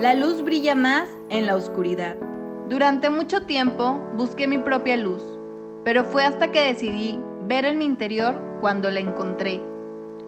[0.00, 2.16] La luz brilla más en la oscuridad.
[2.70, 5.22] Durante mucho tiempo busqué mi propia luz,
[5.84, 9.60] pero fue hasta que decidí ver en mi interior cuando la encontré.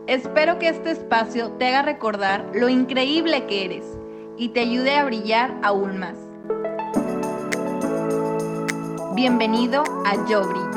[0.06, 3.86] Espero que este espacio te haga recordar lo increíble que eres
[4.36, 6.18] y te ayude a brillar aún más.
[9.14, 10.70] Bienvenido a Yo Brillo.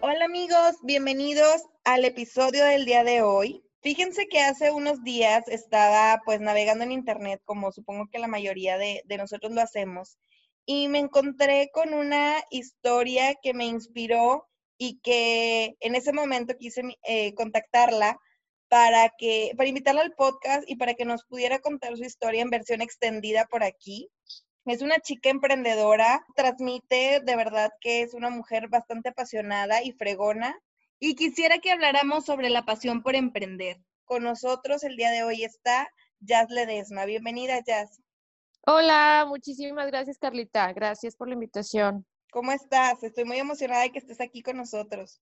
[0.00, 3.67] Hola amigos, bienvenidos al episodio del día de hoy.
[3.80, 8.76] Fíjense que hace unos días estaba pues navegando en internet, como supongo que la mayoría
[8.76, 10.18] de, nosotros lo hacemos,
[10.66, 16.82] y me encontré con una historia que me inspiró y que en ese momento quise
[17.04, 18.18] eh, contactarla
[18.68, 22.50] para que, para invitarla al podcast y para que nos pudiera contar su historia en
[22.50, 24.10] versión extendida por aquí.
[24.66, 30.60] Es una chica emprendedora, transmite de verdad que es una mujer bastante apasionada y fregona
[31.00, 33.78] y quisiera que habláramos sobre la pasión por emprender.
[34.04, 35.88] Con nosotros el día de hoy está
[36.20, 37.04] Jazz Ledesma.
[37.04, 38.00] Bienvenida, Jazz.
[38.66, 40.72] Hola, muchísimas gracias, Carlita.
[40.72, 42.04] Gracias por la invitación.
[42.30, 43.02] ¿Cómo estás?
[43.02, 45.20] Estoy muy emocionada de que estés aquí con nosotros.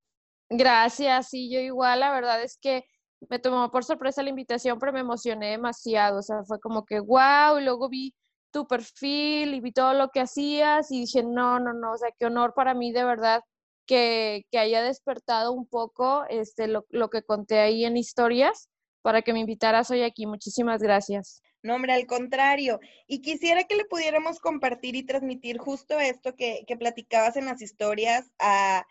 [0.49, 2.85] Gracias, sí, yo igual, la verdad es que
[3.29, 7.01] me tomó por sorpresa la invitación, pero me emocioné demasiado, o sea, fue como que,
[7.01, 8.15] wow, y luego vi
[8.53, 12.11] tu perfil y vi todo lo que hacías y dije, no, no, no, o sea,
[12.19, 13.43] qué honor para mí de verdad
[13.87, 18.69] que, haya despertado un poco este, lo, que conté ahí en historias
[19.03, 20.27] para que me invitaras hoy aquí.
[20.27, 21.43] Muchísimas gracias.
[21.63, 22.81] No, hombre, al contrario.
[23.07, 28.31] Y quisiera que le pudiéramos compartir y transmitir justo esto que, platicabas en las historias
[28.39, 28.85] a,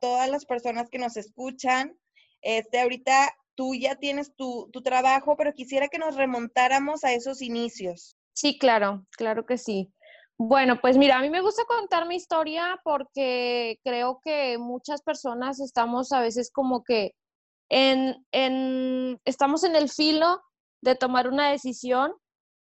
[0.00, 1.96] todas las personas que nos escuchan.
[2.40, 7.42] Este, ahorita tú ya tienes tu, tu trabajo, pero quisiera que nos remontáramos a esos
[7.42, 8.16] inicios.
[8.34, 9.92] Sí, claro, claro que sí.
[10.44, 15.60] Bueno, pues mira, a mí me gusta contar mi historia porque creo que muchas personas
[15.60, 17.12] estamos a veces como que
[17.68, 20.42] en, en, estamos en el filo
[20.80, 22.12] de tomar una decisión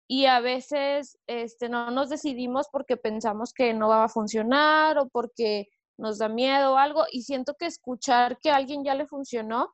[0.06, 5.08] y a veces este, no nos decidimos porque pensamos que no va a funcionar o
[5.08, 9.08] porque nos da miedo o algo y siento que escuchar que a alguien ya le
[9.08, 9.74] funcionó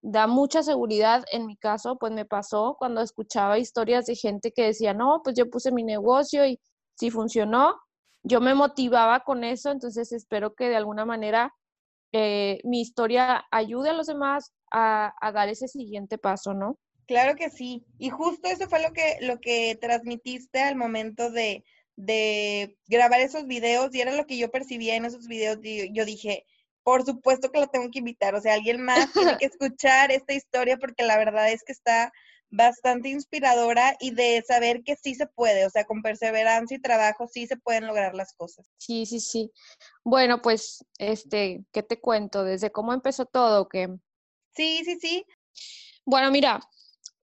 [0.00, 1.24] da mucha seguridad.
[1.32, 5.36] En mi caso, pues me pasó cuando escuchaba historias de gente que decía, no, pues
[5.36, 6.58] yo puse mi negocio y
[6.96, 7.80] si funcionó,
[8.22, 11.54] yo me motivaba con eso, entonces espero que de alguna manera
[12.12, 16.78] eh, mi historia ayude a los demás a, dar ese siguiente paso, ¿no?
[17.06, 17.84] Claro que sí.
[17.98, 21.64] Y justo eso fue lo que, lo que transmitiste al momento de,
[21.94, 25.58] de grabar esos videos y era lo que yo percibía en esos videos.
[25.92, 26.44] Yo dije,
[26.82, 30.34] por supuesto que la tengo que invitar, o sea, alguien más tiene que escuchar esta
[30.34, 32.12] historia porque la verdad es que está
[32.50, 37.26] bastante inspiradora y de saber que sí se puede, o sea, con perseverancia y trabajo
[37.26, 38.66] sí se pueden lograr las cosas.
[38.78, 39.50] Sí, sí, sí.
[40.04, 42.44] Bueno, pues, este, ¿qué te cuento?
[42.44, 43.68] ¿Desde cómo empezó todo?
[43.68, 43.88] que
[44.54, 45.24] Sí, sí, sí.
[46.04, 46.60] Bueno, mira,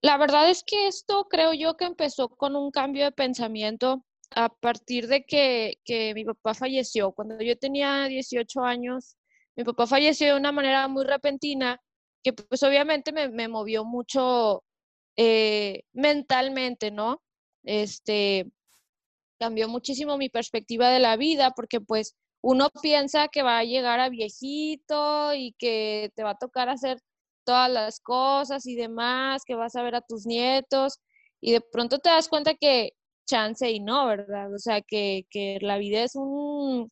[0.02, 4.48] la verdad es que esto creo yo que empezó con un cambio de pensamiento a
[4.48, 7.12] partir de que, que mi papá falleció.
[7.12, 9.16] Cuando yo tenía 18 años,
[9.56, 11.80] mi papá falleció de una manera muy repentina
[12.22, 14.64] que pues obviamente me, me movió mucho
[15.16, 17.22] eh, mentalmente, ¿no?
[17.64, 18.50] Este,
[19.38, 24.00] cambió muchísimo mi perspectiva de la vida porque pues uno piensa que va a llegar
[24.00, 26.98] a viejito y que te va a tocar hacer
[27.44, 31.00] todas las cosas y demás, que vas a ver a tus nietos
[31.40, 32.92] y de pronto te das cuenta que
[33.26, 34.52] chance y no, ¿verdad?
[34.54, 36.90] O sea, que, que la vida es un,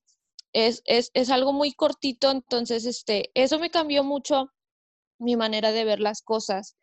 [0.52, 4.50] es, es, es, algo muy cortito, entonces, este, eso me cambió mucho
[5.18, 6.76] mi manera de ver las cosas.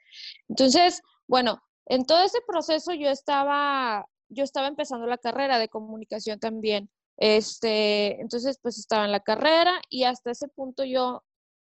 [0.47, 6.39] Entonces, bueno, en todo ese proceso yo estaba, yo estaba empezando la carrera de comunicación
[6.39, 6.89] también.
[7.17, 11.23] Este, entonces, pues estaba en la carrera y hasta ese punto yo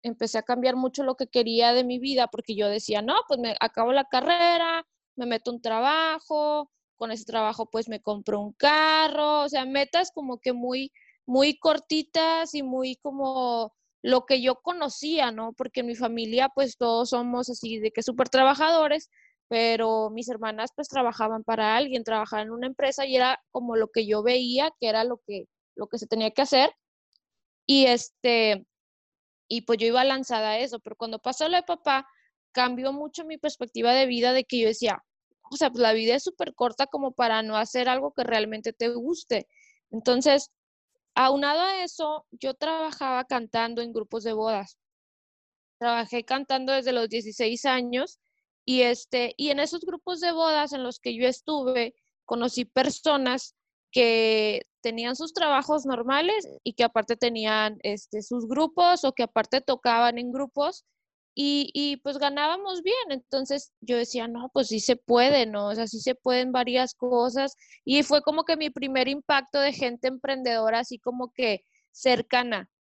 [0.03, 3.41] empecé a cambiar mucho lo que quería de mi vida porque yo decía, no, pues
[3.41, 4.87] me acabo la carrera,
[5.17, 10.11] me meto un trabajo, con ese trabajo pues me compro un carro, o sea, metas
[10.13, 10.93] como que muy,
[11.25, 15.55] muy cortitas y muy como lo que yo conocía, ¿no?
[15.55, 19.11] Porque en mi familia pues todos somos así de que súper trabajadores,
[19.49, 23.89] pero mis hermanas pues trabajaban para alguien, trabajaban en una empresa y era como lo
[23.89, 26.71] que yo veía que era lo que, lo que se tenía que hacer.
[27.67, 28.67] Y este,
[29.49, 32.07] y pues yo iba lanzada a eso, pero cuando pasó lo de papá,
[32.53, 35.03] cambió mucho mi perspectiva de vida de que yo decía,
[35.51, 38.73] o sea, pues la vida es súper corta como para no hacer algo que realmente
[38.73, 39.49] te guste.
[39.91, 40.51] Entonces,
[41.15, 44.79] aunado a eso, yo trabajaba cantando en grupos de bodas.
[45.79, 48.19] Trabajé cantando desde los 16 años
[48.67, 51.95] y, este, y en esos grupos de bodas en los que yo estuve,
[52.27, 53.55] conocí personas
[53.93, 59.61] que tenían sus trabajos normales y que aparte tenían este, sus grupos o que aparte
[59.61, 60.85] tocaban en grupos
[61.35, 63.11] y, y, pues ganábamos bien.
[63.11, 65.69] Entonces yo decía, no, pues sí se puede, ¿no?
[65.69, 67.57] O sea, sí se pueden varias cosas.
[67.85, 72.71] Y fue como que mi primer impacto de gente emprendedora, así como que cercana.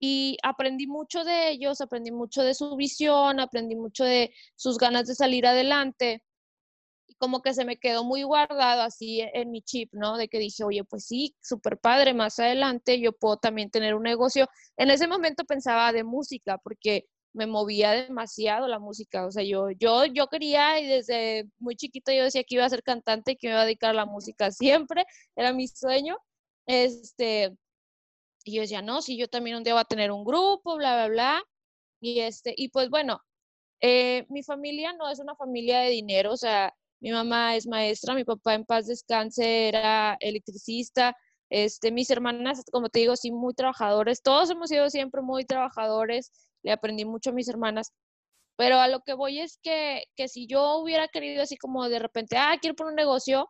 [0.00, 5.06] Y aprendí mucho de ellos, aprendí mucho de su visión, aprendí mucho de sus ganas
[5.06, 6.24] de salir adelante.
[7.06, 10.16] Y como que se me quedó muy guardado así en mi chip, ¿no?
[10.16, 14.04] De que dije, oye, pues sí, súper padre, más adelante yo puedo también tener un
[14.04, 14.48] negocio.
[14.78, 19.70] En ese momento pensaba de música, porque me movía demasiado la música, o sea, yo,
[19.70, 23.48] yo, yo quería y desde muy chiquito yo decía que iba a ser cantante que
[23.48, 25.04] me iba a dedicar a la música siempre,
[25.36, 26.16] era mi sueño,
[26.66, 27.56] este,
[28.44, 30.94] y yo decía, no, si yo también un día voy a tener un grupo, bla,
[30.94, 31.42] bla, bla,
[32.00, 33.20] y este, y pues bueno,
[33.80, 38.14] eh, mi familia no es una familia de dinero, o sea, mi mamá es maestra,
[38.14, 41.16] mi papá en paz descanse era electricista,
[41.50, 46.32] este, mis hermanas, como te digo, sí, muy trabajadores, todos hemos sido siempre muy trabajadores,
[46.62, 47.92] le aprendí mucho a mis hermanas.
[48.56, 51.98] Pero a lo que voy es que, que si yo hubiera querido así como de
[51.98, 53.48] repente, ah, quiero poner un negocio,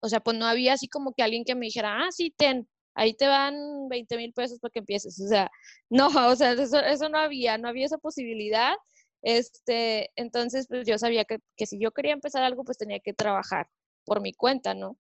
[0.00, 2.68] o sea, pues no había así como que alguien que me dijera, ah, sí, ten,
[2.98, 5.20] ahí te van 20 mil pesos para que empieces.
[5.20, 5.50] O sea,
[5.90, 8.74] no, o sea, eso, eso, no había, no había esa posibilidad.
[9.22, 13.14] Este, entonces, pues yo sabía que, que, si yo quería empezar algo, pues tenía que
[13.14, 13.68] trabajar
[14.04, 14.98] por mi cuenta, ¿no?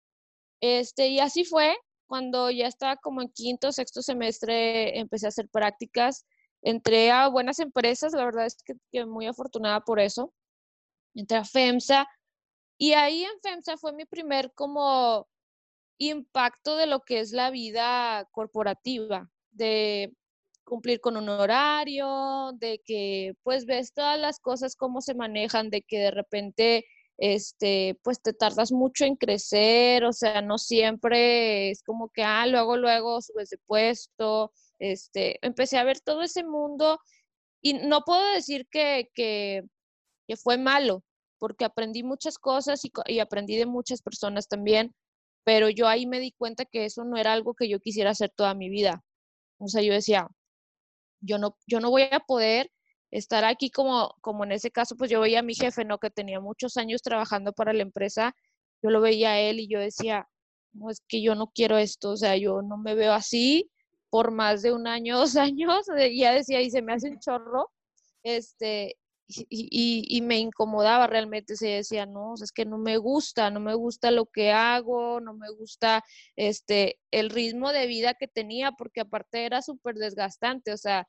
[0.62, 1.76] Este, y así fue,
[2.08, 6.26] cuando ya estaba como en quinto, sexto semestre, empecé a hacer prácticas
[6.66, 8.58] Entré a buenas empresas, la verdad es
[8.92, 10.34] que, muy afortunada por eso.
[11.14, 12.08] Entré a FEMSA
[12.80, 15.28] y ahí en FEMSA fue mi primer como
[15.98, 20.14] impacto de lo que es la vida corporativa, de
[20.64, 25.82] cumplir con un horario, de que pues ves todas las cosas cómo se manejan, de
[25.82, 26.86] que de repente
[27.18, 32.46] este pues te tardas mucho en crecer, o sea, no siempre es como que ah,
[32.48, 37.00] luego luego subes de puesto, este, empecé a ver todo ese mundo
[37.62, 39.64] y no puedo decir que, que,
[40.38, 41.04] fue malo,
[41.40, 44.94] porque aprendí muchas cosas y, aprendí de muchas personas también,
[45.46, 48.32] pero yo ahí me di cuenta que eso no era algo que yo quisiera hacer
[48.36, 49.04] toda mi vida.
[49.60, 50.28] O sea, yo decía,
[51.22, 52.72] yo no, yo no voy a poder
[53.12, 56.00] estar aquí como, como en ese caso, pues yo veía a mi jefe, ¿no?
[56.00, 58.36] Que tenía muchos años trabajando para la empresa,
[58.82, 60.28] yo lo veía a él y yo decía,
[60.74, 63.72] no, es que yo no quiero esto, o sea, yo no me veo así,
[64.10, 67.72] por más de un año, dos años, ya decía, y se me hace un chorro,
[68.24, 68.98] este,
[69.28, 73.74] y, y, me incomodaba realmente, se decía, no, es que no me gusta, no me
[73.74, 76.04] gusta lo que hago, no me gusta
[76.36, 81.08] este, el ritmo de vida que tenía, porque aparte era súper desgastante, o sea,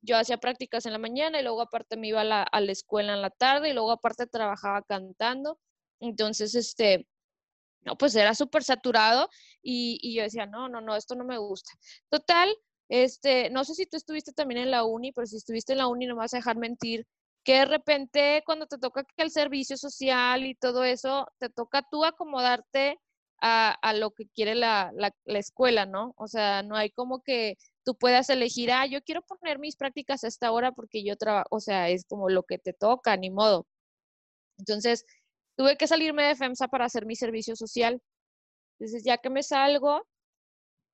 [0.00, 2.24] yo hacía prácticas en la mañana y luego aparte me iba a
[2.60, 5.58] la, escuela en la tarde y luego aparte trabajaba cantando,
[6.00, 7.06] entonces, este,
[7.82, 9.28] no, pues era súper saturado
[9.62, 11.70] y, yo decía, no, no, no, esto no me gusta.
[12.08, 12.54] Total,
[12.88, 15.88] este, no sé si tú estuviste también en la uni, pero si estuviste en la
[15.88, 17.06] uni no vas a dejar mentir,
[17.48, 22.04] que de repente cuando te toca el servicio social y todo eso, te toca tú
[22.04, 23.00] acomodarte
[23.40, 26.12] a, a lo que quiere la, la, la, escuela, ¿no?
[26.18, 27.56] O sea, no hay como que
[27.86, 31.46] tú puedas elegir, ah, yo quiero poner mis prácticas a esta hora porque yo trabajo,
[31.50, 33.66] o sea, es como lo que te toca, ni modo.
[34.58, 35.06] Entonces,
[35.56, 38.02] tuve que salirme de FEMSA para hacer mi servicio social.
[38.78, 40.06] Entonces, ya que me salgo,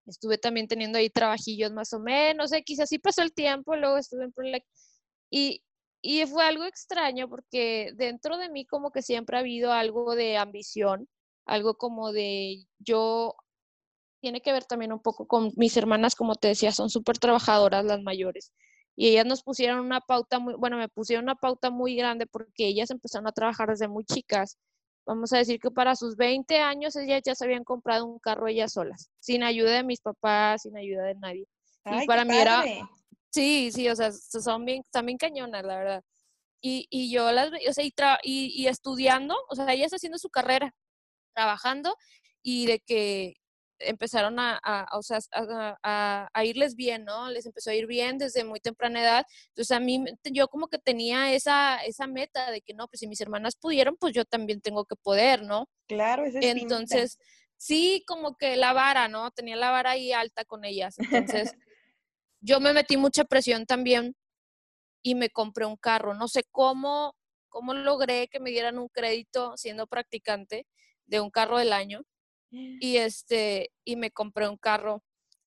[0.06, 4.22] estuve también teniendo ahí trabajillos más o menos, X, así pasó el tiempo, luego estuve
[4.22, 4.64] en Prolec.
[5.30, 5.63] Y,
[6.06, 10.36] y fue algo extraño porque dentro de mí como que siempre ha habido algo de
[10.36, 11.08] ambición,
[11.46, 13.34] algo como de yo,
[14.20, 17.86] tiene que ver también un poco con mis hermanas, como te decía, son súper trabajadoras
[17.86, 18.52] las mayores
[18.96, 22.66] y ellas nos pusieron una pauta muy, bueno, me pusieron una pauta muy grande porque
[22.66, 24.58] ellas empezaron a trabajar desde muy chicas.
[25.06, 28.46] Vamos a decir que para sus 20 años ellas ya se habían comprado un carro
[28.46, 31.46] ellas solas, sin ayuda de mis papás, sin ayuda de nadie.
[31.86, 32.62] y para mí era,
[33.34, 36.02] sí, sí, o sea, son bien, también cañonas, la verdad.
[36.62, 40.30] Y, y yo las, o sea, y, y, y estudiando, o sea, ellas haciendo su
[40.30, 40.74] carrera,
[41.34, 41.96] trabajando
[42.42, 43.34] y de que
[43.80, 45.18] empezaron a, o sea,
[45.82, 47.30] a, irles bien, ¿no?
[47.30, 49.26] Les empezó a ir bien desde muy temprana edad.
[49.48, 53.08] Entonces a mí, yo como que tenía esa, esa meta de que no, pues si
[53.08, 55.68] mis hermanas pudieron, pues yo también tengo que poder, ¿no?
[55.88, 57.18] Claro, es Entonces,
[57.56, 59.30] sí, como que la vara, ¿no?
[59.30, 60.96] Tenía la vara ahí alta con ellas.
[60.98, 61.54] Entonces,
[62.44, 64.14] yo me metí mucha presión también
[65.02, 66.14] y me compré un carro.
[66.14, 67.16] No sé cómo,
[67.48, 70.66] cómo logré que me dieran un crédito siendo practicante
[71.06, 72.02] de un carro del año
[72.50, 75.02] y este, y me compré un carro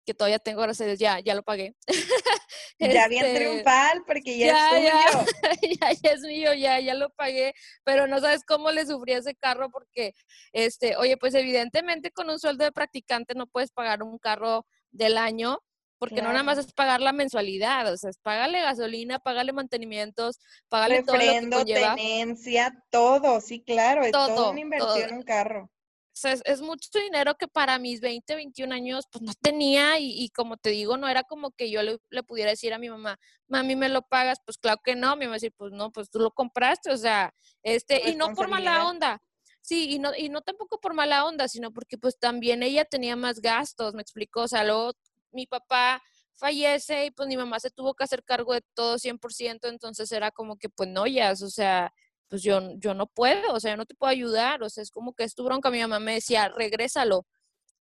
[0.06, 1.75] que todavía tengo, gracias a ya, ya lo pagué.
[2.80, 5.25] ya bien este, triunfal, porque ya, es tuyo.
[5.80, 9.36] Ya, ya, es mío, ya, ya lo pagué, pero no sabes cómo le sufrí ese
[9.36, 10.13] carro porque,
[10.51, 15.18] este, oye, pues evidentemente con un sueldo de practicante no puedes pagar un carro del
[15.18, 15.60] año
[15.98, 20.39] porque no nada más es pagar la mensualidad, o sea, es pagarle gasolina, pagarle mantenimientos,
[20.70, 25.24] pagarle todo lo que tenencia, todo, sí, claro, es todo, toda una inversión en un
[25.24, 25.63] carro.
[25.63, 30.30] O sea, es, mucho dinero que para mis 20, 21 años, pues no tenía y,
[30.30, 33.75] como te digo, no era como que yo le, pudiera decir a mi mamá, mami,
[33.75, 34.39] ¿me lo pagas?
[34.44, 37.36] Pues claro que no, iba a decir, pues no, pues tú lo compraste, o sea,
[37.62, 39.22] este, y no por mala onda,
[39.68, 43.18] Sí, y no, y no tampoco por mala onda, sino porque pues también ella tenía
[43.18, 44.94] más gastos, me explicó, o sea, luego
[45.32, 46.02] mi papá
[46.38, 50.32] fallece y pues mi mamá se tuvo que hacer cargo de todo 100%, entonces era
[50.32, 51.94] como que pues no, ya, o sea,
[52.30, 54.92] pues yo, yo no puedo, o sea, yo no te puedo ayudar, o sea, es
[54.92, 57.26] como que es tu bronca, mi mamá me decía, regrésalo,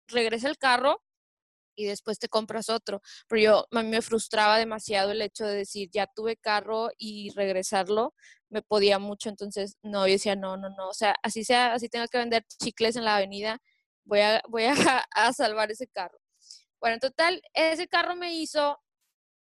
[0.09, 1.03] regresa el carro
[1.77, 5.57] y después te compras otro, pero yo, a mí me frustraba demasiado el hecho de
[5.57, 8.15] decir, ya tuve carro y regresarlo,
[8.51, 11.89] me podía mucho, entonces no, yo decía, no, no, no, o sea, así sea, así
[11.89, 13.61] tengo que vender chicles en la avenida,
[14.05, 14.73] voy a, voy a,
[15.13, 16.22] a salvar ese carro.
[16.83, 18.77] Bueno, en total, ese carro me hizo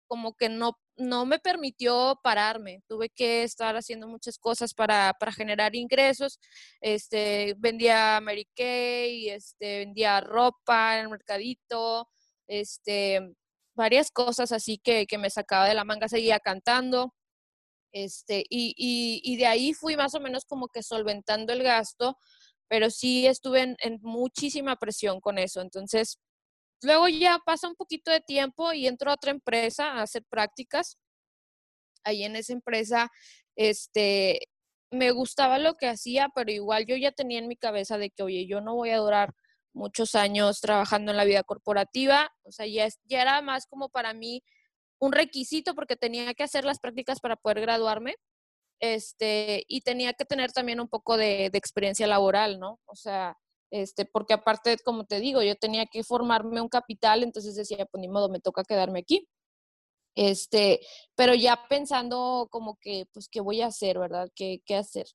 [0.06, 2.82] como que no, no me permitió pararme.
[2.86, 6.38] Tuve que estar haciendo muchas cosas para, para generar ingresos.
[6.82, 12.08] Este, vendía Mary Kay, este, vendía ropa en el mercadito,
[12.46, 13.20] este,
[13.74, 17.14] varias cosas así que, que me sacaba de la manga, seguía cantando.
[17.92, 22.18] Este, y, y, y, de ahí fui más o menos como que solventando el gasto,
[22.68, 25.62] pero sí estuve en, en muchísima presión con eso.
[25.62, 26.18] Entonces,
[26.82, 30.98] Luego ya pasa un poquito de tiempo y entro a otra empresa a hacer prácticas.
[32.04, 33.10] Ahí en esa empresa,
[33.56, 34.48] este,
[34.90, 38.22] me gustaba lo que hacía, pero igual yo ya tenía en mi cabeza de que,
[38.22, 39.34] oye, yo no voy a durar
[39.74, 42.32] muchos años trabajando en la vida corporativa.
[42.42, 44.42] O sea, ya, era más como para mí
[44.98, 48.16] un requisito porque tenía que hacer las prácticas para poder graduarme.
[48.80, 52.80] Este, y tenía que tener también un poco de, de experiencia laboral, ¿no?
[52.86, 53.36] O sea,
[53.70, 58.00] este, porque aparte, como te digo, yo tenía que formarme un capital, entonces decía, pues
[58.00, 59.28] ni modo, me toca quedarme aquí.
[60.16, 60.80] Este,
[61.14, 64.28] pero ya pensando como que, pues, ¿qué voy a hacer, verdad?
[64.34, 65.06] ¿Qué, qué hacer?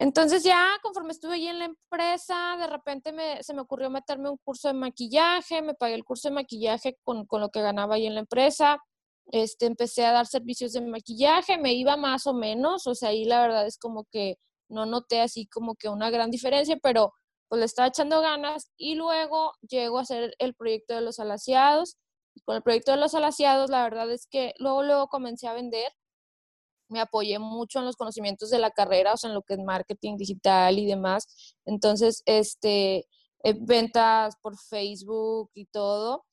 [0.00, 4.30] Entonces ya conforme estuve ahí en la empresa, de repente me, se me ocurrió meterme
[4.30, 7.96] un curso de maquillaje, me pagué el curso de maquillaje con, con, lo que ganaba
[7.96, 8.78] ahí en la empresa,
[9.32, 13.24] este, empecé a dar servicios de maquillaje, me iba más o menos, o sea, ahí
[13.24, 14.36] la verdad es como que
[14.68, 17.12] no noté así como que una gran diferencia, pero
[17.48, 21.96] pues le estaba echando ganas y luego llego a hacer el proyecto de los alaciados.
[22.44, 25.92] Con el proyecto de los alaciados, la verdad es que luego, luego comencé a vender.
[26.88, 29.60] Me apoyé mucho en los conocimientos de la carrera, o sea, en lo que es
[29.60, 31.26] marketing digital y demás.
[31.66, 33.06] Entonces, este,
[33.44, 36.24] eh, ventas por Facebook y todo.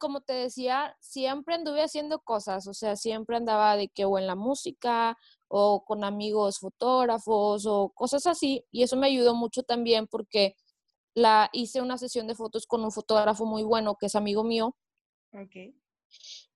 [0.00, 4.26] como te decía, siempre anduve haciendo cosas, o sea, siempre andaba de que o en
[4.26, 5.16] la música
[5.48, 8.64] o con amigos fotógrafos o cosas así.
[8.70, 10.54] Y eso me ayudó mucho también porque
[11.14, 14.76] la hice una sesión de fotos con un fotógrafo muy bueno que es amigo mío.
[15.32, 15.74] Okay.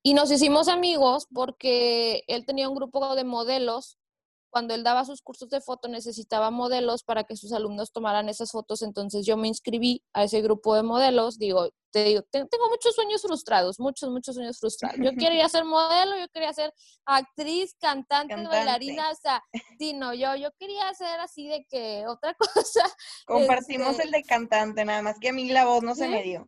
[0.03, 3.99] Y nos hicimos amigos porque él tenía un grupo de modelos
[4.53, 8.51] cuando él daba sus cursos de foto necesitaba modelos para que sus alumnos tomaran esas
[8.51, 12.95] fotos, entonces yo me inscribí a ese grupo de modelos, digo, te digo, tengo muchos
[12.95, 14.99] sueños frustrados, muchos, muchos sueños frustrados.
[14.99, 16.73] Yo quería ser modelo, yo quería ser
[17.07, 19.43] actriz, cantante, bailarina, o sea,
[19.79, 22.85] sí, no, yo, yo quería ser así de que otra cosa.
[23.27, 26.23] Compartimos este el de cantante, nada más que a mí la voz no se me
[26.23, 26.47] dio.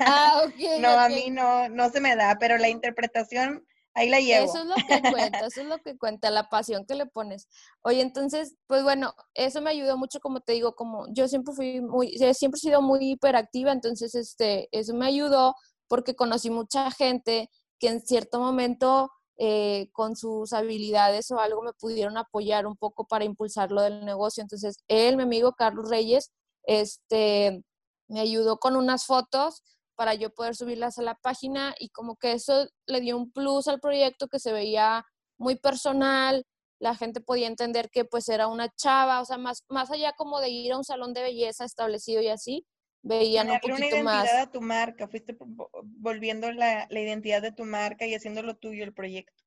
[0.00, 0.54] Ah, ok.
[0.80, 4.46] no, a mí no, no se me da, pero la interpretación Ahí la llevo.
[4.46, 7.48] Eso es lo que cuenta, eso es lo que cuenta, la pasión que le pones.
[7.82, 11.80] Oye, entonces, pues bueno, eso me ayudó mucho, como te digo, como yo siempre fui
[11.80, 15.54] muy, siempre he sido muy hiperactiva, entonces, este, eso me ayudó
[15.88, 21.72] porque conocí mucha gente que en cierto momento eh, con sus habilidades o algo me
[21.72, 24.42] pudieron apoyar un poco para impulsar lo del negocio.
[24.42, 26.30] Entonces, él, mi amigo Carlos Reyes,
[26.64, 27.62] este,
[28.08, 29.62] me ayudó con unas fotos
[29.96, 33.68] para yo poder subirlas a la página y como que eso le dio un plus
[33.68, 35.04] al proyecto que se veía
[35.38, 36.44] muy personal,
[36.78, 40.40] la gente podía entender que pues era una chava, o sea, más, más allá como
[40.40, 42.66] de ir a un salón de belleza establecido y así,
[43.02, 44.34] veían un poquito una identidad más.
[44.34, 45.36] a tu marca, fuiste
[45.82, 49.44] volviendo la, la identidad de tu marca y haciendo lo tuyo el proyecto.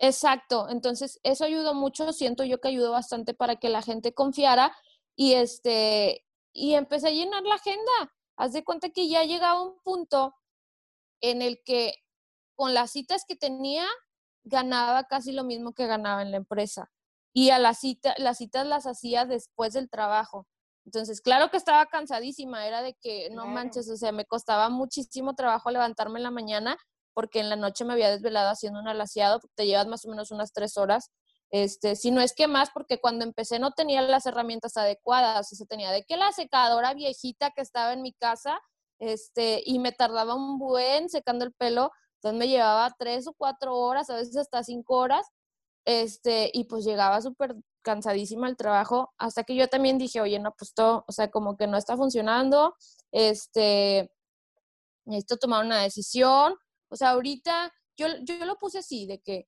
[0.00, 4.74] Exacto, entonces eso ayudó mucho, siento yo que ayudó bastante para que la gente confiara
[5.16, 7.92] y este y empecé a llenar la agenda
[8.36, 10.34] haz de cuenta que ya llegaba un punto
[11.20, 11.94] en el que
[12.56, 13.86] con las citas que tenía
[14.44, 16.90] ganaba casi lo mismo que ganaba en la empresa.
[17.32, 20.46] Y a la cita, las citas las hacía después del trabajo.
[20.84, 25.34] Entonces, claro que estaba cansadísima, era de que no manches, o sea, me costaba muchísimo
[25.34, 26.76] trabajo levantarme en la mañana
[27.14, 30.30] porque en la noche me había desvelado haciendo un alaciado, te llevas más o menos
[30.30, 31.10] unas tres horas
[31.54, 35.54] este, si no es que más, porque cuando empecé no tenía las herramientas adecuadas, o
[35.54, 38.60] sea, tenía de que la secadora viejita que estaba en mi casa,
[38.98, 43.76] este, y me tardaba un buen secando el pelo, entonces me llevaba tres o cuatro
[43.76, 45.28] horas, a veces hasta cinco horas,
[45.84, 50.52] este, y pues llegaba súper cansadísima al trabajo, hasta que yo también dije, oye, no,
[50.58, 52.74] pues todo, o sea, como que no está funcionando,
[53.12, 54.10] este,
[55.04, 56.56] necesito tomar una decisión,
[56.88, 59.46] o sea, ahorita yo, yo lo puse así, de que,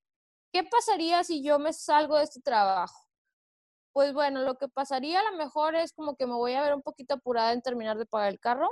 [0.56, 3.06] ¿qué pasaría si yo me salgo de este trabajo?
[3.92, 6.75] Pues bueno, lo que pasaría a lo mejor es como que me voy a ver
[6.75, 8.70] un poquito apurada en terminar de pagar el carro,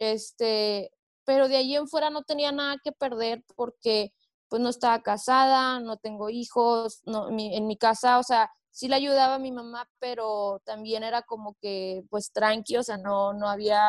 [0.00, 0.90] este,
[1.24, 4.12] pero de allí en fuera no tenía nada que perder porque
[4.48, 8.96] pues no estaba casada, no tengo hijos, no, en mi casa, o sea, sí le
[8.96, 13.48] ayudaba a mi mamá, pero también era como que pues tranqui, o sea, no, no
[13.48, 13.88] había,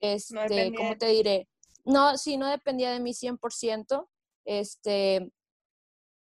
[0.00, 1.48] este, ¿cómo te diré?
[1.84, 4.10] No, sí, no dependía de mí 100%,
[4.44, 5.30] este,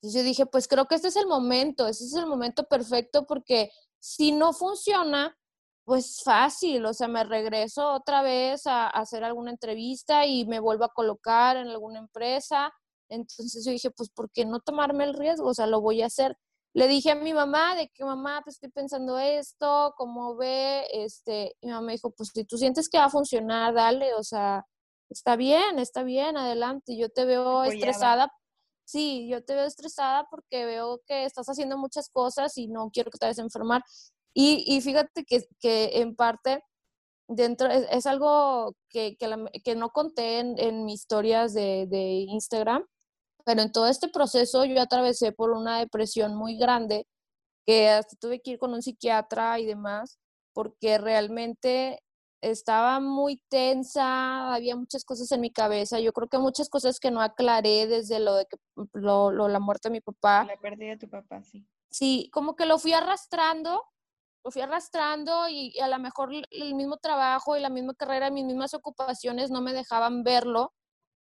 [0.03, 3.71] yo dije, pues creo que este es el momento, ese es el momento perfecto porque
[4.01, 5.37] si no funciona,
[5.85, 10.85] pues fácil, o sea, me regreso otra vez a, hacer alguna entrevista y me vuelvo
[10.85, 12.73] a colocar en alguna empresa.
[13.09, 15.49] Entonces yo dije, pues, ¿por qué no tomarme el riesgo?
[15.49, 16.37] O sea, lo voy a hacer.
[16.75, 20.87] Le dije a mi mamá de que mamá, pues estoy pensando esto, ¿cómo ve?
[20.93, 24.15] Este, y mi mamá me dijo, pues si tú sientes que va a funcionar, dale,
[24.15, 24.65] o sea,
[25.11, 26.97] está bien, está bien, adelante.
[26.97, 28.33] Yo te veo estresada.
[28.93, 33.11] Sí, yo te veo estresada porque veo que estás haciendo muchas cosas y no quiero
[33.11, 33.83] que te vayas a enfermar.
[34.35, 36.63] Y, fíjate que, en parte
[37.29, 42.85] dentro es, algo que, que, no conté en, mis historias de, de, Instagram,
[43.47, 47.07] pero en todo este proceso yo atravesé por una depresión muy grande
[47.67, 50.19] que hasta tuve que ir con un psiquiatra y demás,
[50.53, 52.03] porque realmente
[52.43, 57.11] estaba muy tensa, había muchas cosas en mi cabeza, yo creo que muchas cosas que
[57.11, 58.57] no aclaré desde lo de que,
[58.93, 60.45] lo, lo la muerte de mi papá.
[60.45, 61.67] La pérdida de tu papá, sí.
[61.91, 63.83] Sí, como que lo fui arrastrando
[64.45, 68.45] lo fui arrastrando y, a lo mejor el mismo trabajo y la misma carrera, mis
[68.45, 70.73] mismas ocupaciones no me dejaban verlo,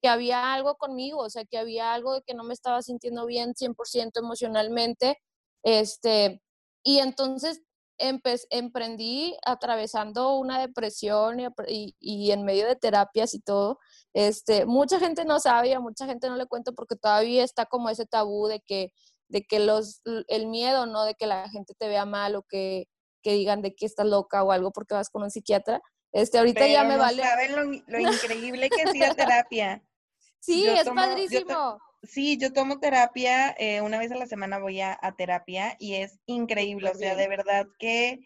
[0.03, 3.27] que había algo conmigo, o sea, que había algo de que no me estaba sintiendo
[3.27, 5.19] bien 100% emocionalmente.
[5.63, 6.43] Este,
[6.83, 7.63] y entonces
[8.51, 13.79] emprendí atravesando una depresión y, y, en medio de terapias y todo.
[14.13, 17.89] Este, mucha gente no sabe, a mucha gente no le cuento porque todavía está como
[17.89, 18.93] ese tabú de que,
[19.29, 21.05] de que los, el miedo, ¿no?
[21.05, 22.89] De que la gente te vea mal o que,
[23.23, 25.81] que digan de que estás loca o algo porque vas con un psiquiatra.
[26.13, 27.23] Este, ahorita ya me vale.
[27.23, 29.83] saben lo, increíble que terapia.
[30.41, 31.79] Sí, es padrísimo.
[32.03, 36.19] Sí, yo tomo terapia, eh, una vez a la semana voy a, terapia y es
[36.27, 38.21] increíble, o sea, de verdad que,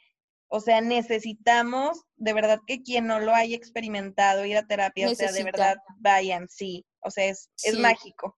[0.48, 5.14] o sea, necesitamos, de verdad que quien no lo haya experimentado ir a terapia, o
[5.14, 6.86] sea, de verdad vayan, sí.
[7.06, 8.36] O sea, es, es mágico.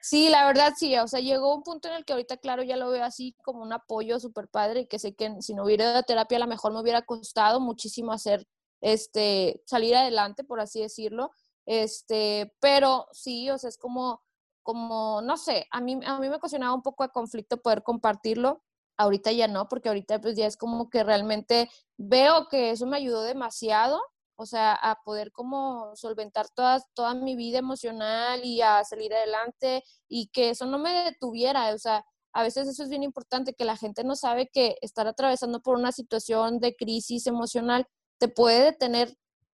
[0.00, 0.96] sí, la verdad sí.
[0.98, 3.60] O sea, llegó un punto en el que ahorita, claro, ya lo veo así como
[3.62, 6.40] un apoyo súper padre y que sé que si no hubiera ido a terapia, a
[6.42, 8.46] lo mejor me hubiera costado muchísimo hacer,
[8.80, 11.32] este, salir adelante, por así decirlo.
[11.66, 14.22] Este, pero sí, o sea, es como,
[14.62, 18.62] como, no sé, a mí, a mí me ocasionaba un poco de conflicto poder compartirlo.
[18.96, 22.98] Ahorita ya no, porque ahorita pues ya es como que realmente veo que eso me
[22.98, 24.00] ayudó demasiado
[24.36, 29.84] o sea, a poder como solventar toda, toda mi vida emocional y a salir adelante
[30.08, 33.64] y que eso no me detuviera, o sea, a veces eso es bien importante, que
[33.64, 37.86] la gente no sabe que estar atravesando por una situación de crisis emocional
[38.18, 39.16] te puede detener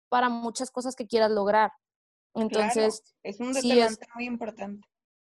[0.10, 1.72] para muchas cosas que quieras lograr.
[2.34, 4.88] Entonces, es un detonante muy importante.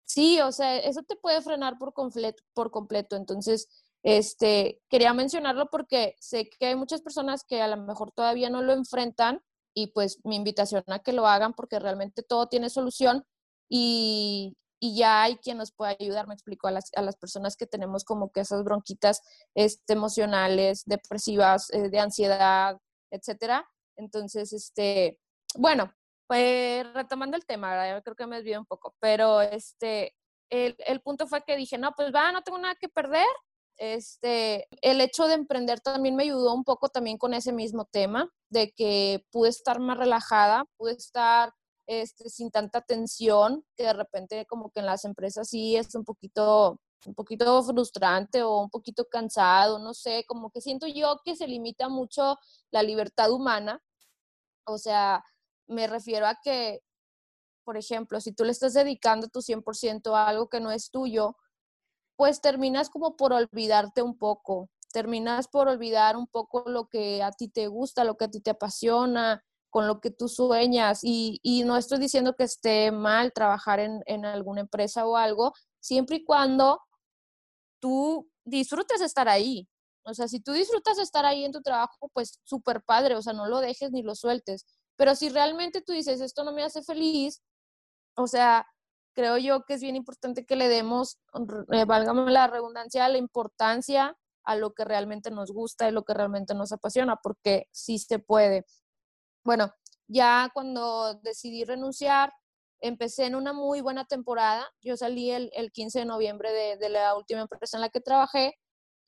[0.09, 3.15] Sí, o sea, eso te puede frenar por completo, por completo.
[3.15, 3.67] Entonces,
[4.01, 8.63] este, quería mencionarlo porque sé que hay muchas personas que a lo mejor todavía no
[8.63, 9.43] lo enfrentan
[9.75, 13.23] y pues mi invitación a que lo hagan porque realmente todo tiene solución
[13.69, 17.67] y, ya hay quien nos puede ayudar, me explico, a las, a las personas que
[17.67, 19.21] tenemos como que esas bronquitas
[19.53, 22.77] este, emocionales, depresivas, eh, de ansiedad,
[23.11, 23.69] etcétera.
[23.97, 25.19] Entonces, este,
[25.55, 25.91] bueno,
[26.29, 30.13] pues retomando el tema, creo que me desvié un poco, pero este,
[30.51, 33.25] el, el punto fue que dije, no, pues va, no tengo nada que perder,
[33.77, 38.29] este, el hecho de emprender también me ayudó un poco también con ese mismo tema,
[38.49, 41.51] de que pude estar más relajada, pude estar
[41.87, 46.05] este, sin tanta tensión, que de repente como que en las empresas sí es un
[46.05, 51.35] poquito, un poquito frustrante o un poquito cansado, no sé, como que siento yo que
[51.35, 52.37] se limita mucho
[52.69, 53.81] la libertad humana.
[54.65, 55.23] O sea,
[55.69, 56.81] me refiero a que,
[57.63, 61.37] por ejemplo, si tú le estás dedicando tu 100% a algo que no es tuyo,
[62.17, 67.31] pues terminas como por olvidarte un poco, terminas por olvidar un poco lo que a
[67.31, 70.99] ti te gusta, lo que a ti te apasiona, con lo que tú sueñas.
[71.03, 76.17] Y, no estoy diciendo que esté mal trabajar en, en, alguna empresa o algo, siempre
[76.17, 76.81] y cuando
[77.79, 79.69] tú disfrutes estar ahí.
[80.03, 83.33] O sea, si tú disfrutas estar ahí en tu trabajo, pues súper padre, o sea,
[83.33, 84.65] no lo dejes ni lo sueltes.
[84.99, 87.41] Pero si realmente tú dices, esto no me hace feliz,
[88.17, 88.67] o sea,
[89.15, 91.17] creo yo que es bien importante que le demos,
[91.71, 96.13] eh, válgame la redundancia, la importancia a lo que realmente nos gusta y lo que
[96.13, 98.65] realmente nos apasiona, porque sí se puede.
[99.45, 99.73] Bueno,
[100.09, 102.33] ya cuando decidí renunciar,
[102.81, 104.69] empecé en una muy buena temporada.
[104.81, 108.57] Yo salí el, 15 de noviembre de, de, la última empresa en la que trabajé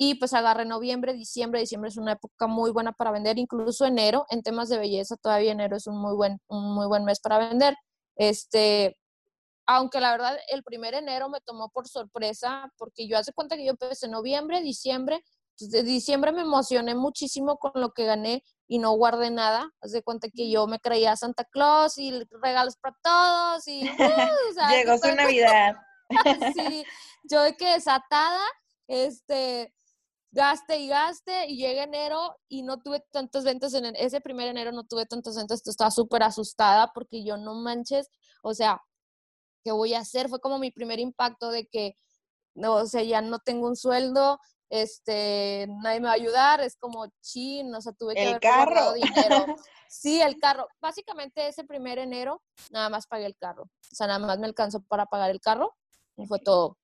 [0.04, 1.60] y pues agarré noviembre, diciembre.
[1.60, 4.26] Diciembre es una época muy buena para vender, incluso enero.
[4.32, 7.38] En temas de belleza, todavía enero es un muy buen, un muy buen mes para
[7.38, 7.76] vender.
[8.16, 8.98] Este,
[9.68, 13.64] aunque la verdad el primer enero me tomó por sorpresa porque yo hace cuenta que
[13.64, 15.24] yo empecé en noviembre, diciembre,
[15.60, 19.70] de diciembre me emocioné muchísimo con lo que gané y no guardé nada.
[19.82, 24.70] Haz de cuenta que yo me creía Santa Claus y regalos para todos y uh,
[24.72, 25.76] llegó su Navidad.
[26.56, 26.84] sí,
[27.22, 28.42] yo de que desatada,
[28.88, 29.72] este,
[30.32, 34.72] gaste y gaste y llega enero y no tuve tantas ventas en ese primer enero
[34.72, 38.10] no tuve tantas ventas, estaba súper asustada porque yo no manches,
[38.41, 38.82] o sea,
[39.63, 40.30] ¿qué voy a hacer?
[40.30, 41.96] Fue como mi primer impacto de que,
[42.56, 44.39] no, o sea, ya no tengo un sueldo,
[44.70, 48.94] este, nadie me va a ayudar, es como chin, o sea, tuve que el carro.
[48.94, 49.56] dinero.
[49.94, 50.70] Sí, el carro.
[50.80, 53.63] Básicamente ese primer enero nada más pagué el carro.
[53.63, 55.76] O sea, nada más me alcanzó para pagar el carro
[56.15, 56.78] y fue todo.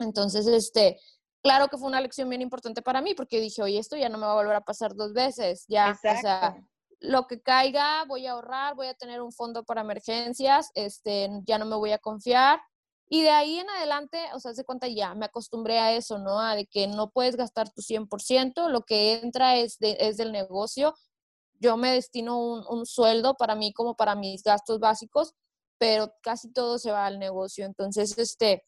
[0.00, 0.98] Entonces, este,
[1.42, 4.18] claro que fue una lección bien importante para mí porque dije, oye, esto ya no
[4.18, 5.64] me va a volver a pasar dos veces.
[5.68, 6.56] Ya, o sea,
[7.00, 11.58] lo que caiga, voy a ahorrar, voy a tener un fondo para emergencias, este, ya
[11.58, 12.60] no me voy a confiar.
[13.08, 16.38] Y de ahí en adelante, o sea, se cuenta ya, me acostumbré a eso, ¿no?
[16.38, 20.30] A de que no puedes gastar tu 100%, lo que entra es, de, es del
[20.30, 20.94] negocio.
[21.54, 25.34] Yo me destino un, un sueldo para mí como para mis gastos básicos,
[25.78, 27.66] pero casi todo se va al negocio.
[27.66, 28.62] Entonces, este,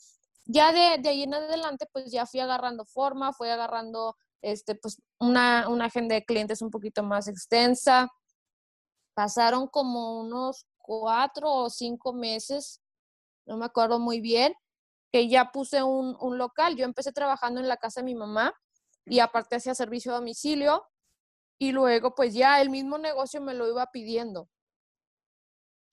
[0.52, 5.00] ya de, de ahí en adelante, pues ya fui agarrando forma, fui agarrando, este, pues
[5.18, 8.08] una, una agenda de clientes un poquito más extensa,
[9.14, 12.80] pasaron como unos cuatro o cinco meses,
[13.46, 14.54] no me acuerdo muy bien,
[15.10, 16.76] que ya puse un, un local.
[16.76, 18.54] Yo empecé trabajando en la casa de mi mamá
[19.04, 20.86] y aparte hacía servicio a domicilio
[21.58, 24.48] y luego pues ya el mismo negocio me lo iba pidiendo.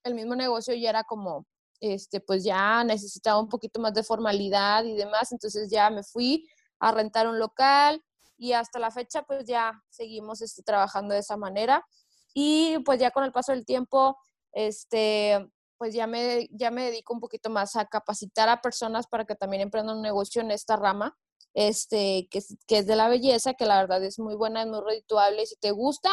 [0.04, 1.46] El mismo negocio ya era como,
[1.80, 6.48] este, pues ya necesitaba un poquito más de formalidad y demás, entonces ya me fui
[6.80, 8.04] a rentar un local
[8.38, 11.86] y hasta la fecha pues ya seguimos este, trabajando de esa manera.
[12.34, 14.18] Y pues ya con el paso del tiempo,
[14.54, 19.26] este, pues ya me, ya me dedico un poquito más a capacitar a personas para
[19.26, 21.18] que también emprendan un negocio en esta rama,
[21.54, 24.82] este, que, que es de la belleza, que la verdad es muy buena, es muy
[24.82, 25.46] redituable.
[25.46, 26.12] Si te gusta,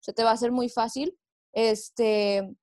[0.00, 1.16] se te va a hacer muy fácil.
[1.52, 2.56] Este,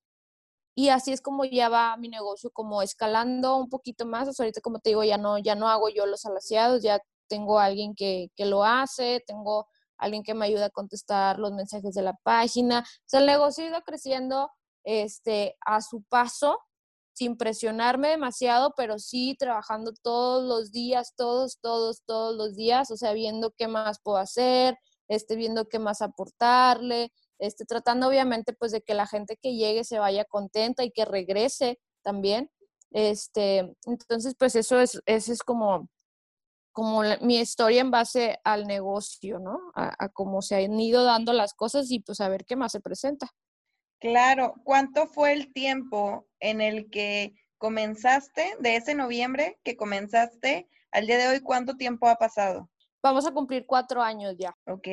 [0.76, 4.40] y así es como ya va mi negocio, como escalando un poquito más.
[4.40, 7.96] ahorita, como te digo, ya no, ya no hago yo los alaciados, ya tengo alguien
[7.96, 12.14] que, que lo hace, tengo alguien que me ayuda a contestar los mensajes de la
[12.24, 12.80] página.
[12.80, 14.52] O sea, el negocio ha ido creciendo
[14.84, 16.60] este, a su paso,
[17.14, 22.98] sin presionarme demasiado, pero sí trabajando todos los días, todos, todos, todos los días, o
[22.98, 28.72] sea, viendo qué más puedo hacer, este, viendo qué más aportarle, este, tratando obviamente pues
[28.72, 32.52] de que la gente que llegue se vaya contenta y que regrese también.
[32.92, 35.90] Este, entonces, pues eso es, eso es como
[36.76, 39.72] como mi historia en base al negocio, ¿no?
[39.76, 42.82] A, cómo se han ido dando las cosas y pues a ver qué más se
[42.82, 43.32] presenta.
[44.02, 51.08] Claro, ¿cuánto fue el tiempo en el que comenzaste, de ese noviembre que comenzaste al
[51.08, 52.70] día de hoy, cuánto tiempo ha pasado?
[53.06, 54.58] Vamos a cumplir cuatro años ya.
[54.66, 54.88] Ok,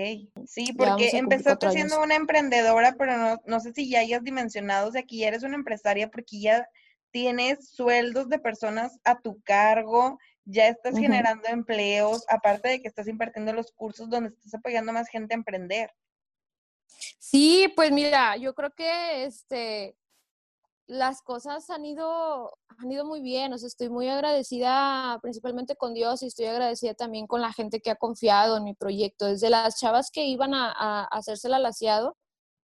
[0.45, 4.93] sí, porque empezaste siendo una emprendedora, pero no, no sé si ya hayas dimensionado, o
[4.93, 6.69] sea, que ya eres una empresaria porque ya
[7.11, 13.09] tienes sueldos de personas a tu cargo, ya estás generando empleos, aparte de que estás
[13.09, 15.91] invirtiendo los cursos donde estás apoyando a más gente a emprender.
[17.19, 19.97] Sí, pues mira, yo creo que este
[20.87, 25.95] las cosas han ido, han ido muy bien, o sea, estoy muy agradecida principalmente con
[25.95, 29.51] Dios y estoy agradecida también con la gente que ha confiado en mi proyecto, desde
[29.51, 32.17] las chavas que iban a, a, hacerse el alaciado,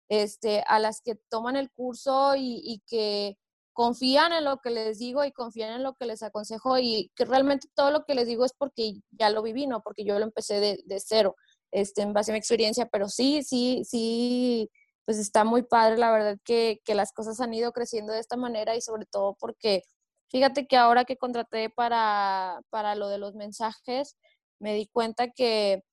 [0.08, 3.36] este, a las que toman el curso y, que
[3.72, 7.24] confían en lo que les digo y confían en lo que les aconsejo y que
[7.24, 10.24] realmente todo lo que les digo es porque ya lo viví, no porque yo lo
[10.24, 11.34] empecé de, de cero,
[11.72, 14.70] este, en base a mi experiencia, pero sí, sí, sí,
[15.04, 18.36] pues está muy padre, la verdad que, que las cosas han ido creciendo de esta
[18.36, 19.82] manera y sobre todo porque
[20.28, 24.16] fíjate que ahora que contraté para, para lo de los mensajes,
[24.58, 25.84] me di cuenta que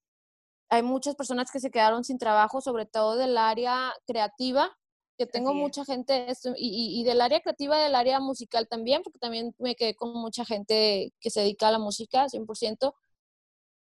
[0.69, 4.71] hay muchas personas que se quedaron sin trabajo, sobre todo del área creativa,
[5.17, 9.53] que tengo mucha gente y, y, del área creativa, del área musical también, porque también
[9.59, 12.93] me quedé con mucha gente que se dedica a la música 100%,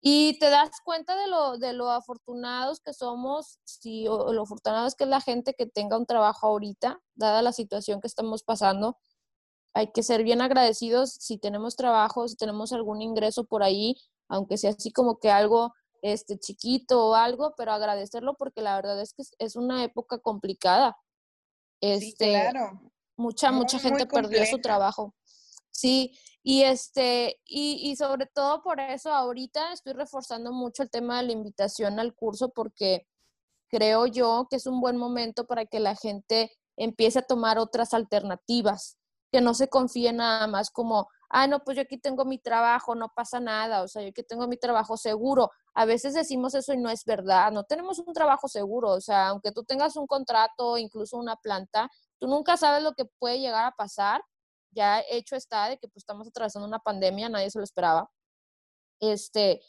[0.01, 4.95] Y te das cuenta de lo, de lo afortunados que somos, si, o lo afortunados
[4.95, 8.97] que es la gente que tenga un trabajo ahorita, dada la situación que estamos pasando.
[9.75, 13.97] Hay que ser bien agradecidos si tenemos trabajo, si tenemos algún ingreso por ahí,
[14.29, 19.01] aunque sea así como que algo este, chiquito o algo, pero agradecerlo porque la verdad
[19.01, 20.97] es que es una época complicada.
[21.81, 22.81] Este, claro.
[23.17, 25.15] Mucha, mucha gente perdió su trabajo.
[25.71, 26.17] Sí,
[26.51, 31.25] y este, y, y, sobre todo por eso ahorita estoy reforzando mucho el tema de
[31.25, 33.07] la invitación al curso porque
[33.69, 37.93] creo yo que es un buen momento para que la gente empiece a tomar otras
[37.93, 38.97] alternativas,
[39.31, 42.95] que no se confíe nada más como, ah, no, pues yo aquí tengo mi trabajo,
[42.95, 45.51] no pasa nada, o sea, yo aquí tengo mi trabajo seguro.
[45.75, 49.29] A veces decimos eso y no es verdad, no tenemos un trabajo seguro, o sea,
[49.29, 53.67] aunque tú tengas un contrato, incluso una planta, tú nunca sabes lo que puede llegar
[53.67, 54.23] a pasar.
[54.79, 58.09] Ya hecho está de que pues estamos atravesando una pandemia, nadie se lo esperaba.
[59.01, 59.61] Este,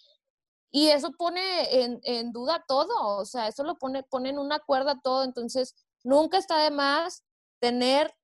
[0.69, 4.59] y eso pone en, en duda todo, o sea, eso lo pone, pone en una
[4.59, 7.23] cuerda todo, entonces nunca está de más
[7.59, 8.15] tener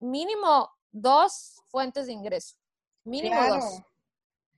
[0.00, 2.56] mínimo dos fuentes de ingreso.
[3.04, 3.64] Mínimo dos.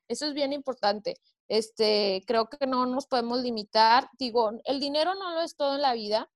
[0.09, 1.21] Eso es bien importante.
[1.47, 4.11] Este, creo que no nos podemos limitar.
[4.19, 6.29] Digo, el dinero no lo es todo en la vida,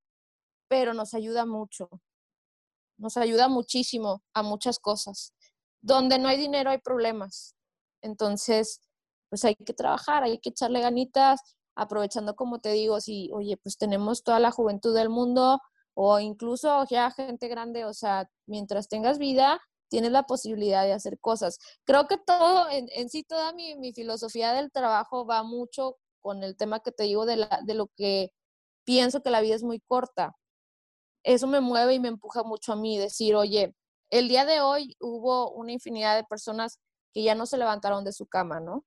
[0.68, 1.88] pero nos ayuda mucho.
[2.98, 5.33] Nos ayuda muchísimo a muchas cosas.
[5.80, 7.54] Donde no hay dinero hay problemas.
[8.02, 8.80] Entonces,
[9.28, 11.40] pues hay que trabajar, hay que echarle ganitas,
[11.74, 15.61] aprovechando, como te digo, si, oye, pues tenemos toda la juventud del mundo
[15.94, 21.18] o incluso ya gente grande, o sea, mientras tengas vida, tienes la posibilidad de hacer
[21.20, 21.59] cosas.
[21.85, 26.80] Creo que todo, en, sí, toda mi, filosofía del trabajo va mucho con el tema
[26.80, 28.33] que te digo de, la, de lo que
[28.85, 30.37] pienso que la vida es muy corta.
[31.24, 33.74] Eso me mueve y me empuja mucho a mí decir, oye,
[34.10, 36.80] el día de hoy hubo una infinidad de personas
[37.12, 38.84] que ya no se levantaron de su cama, ¿no?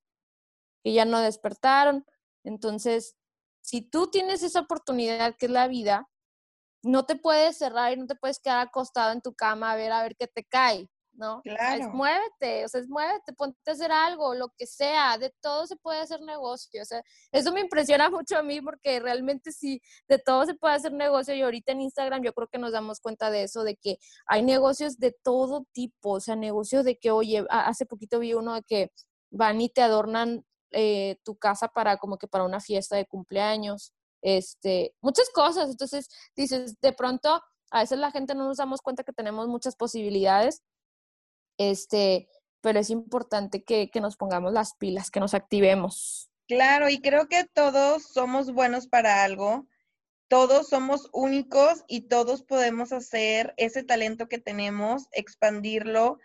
[0.84, 2.06] Que ya no despertaron.
[2.44, 3.16] Entonces,
[3.62, 6.10] si tú tienes esa oportunidad que es la vida,
[6.84, 9.92] no te puedes cerrar y no te puedes quedar acostado en tu cama a ver
[9.92, 10.90] a ver qué te cae.
[11.18, 11.42] ¿No?
[11.42, 11.84] Claro.
[11.84, 15.66] Es, muévete, o sea, es muévete, ponte a hacer algo, lo que sea, de todo
[15.68, 17.02] se puede hacer negocio, o sea,
[17.32, 21.34] eso me impresiona mucho a mí porque realmente sí, de todo se puede hacer negocio
[21.34, 24.44] y ahorita en Instagram yo creo que nos damos cuenta de eso, de que hay
[24.44, 28.64] negocios de todo tipo, o sea, negocios de que, oye, hace poquito vi uno de
[28.64, 28.92] que
[29.32, 33.94] van y te adornan eh, tu casa para como que para una fiesta de cumpleaños,
[34.22, 39.04] este, muchas cosas, entonces dices, de pronto, a veces la gente no nos damos cuenta
[39.04, 40.62] que tenemos muchas posibilidades
[41.58, 42.30] este,
[42.62, 46.30] pero es importante que, que nos pongamos las pilas, que nos activemos.
[46.48, 49.68] Claro, y creo que todos somos buenos para algo,
[50.30, 56.20] todos somos únicos y todos podemos hacer ese talento que tenemos, expandirlo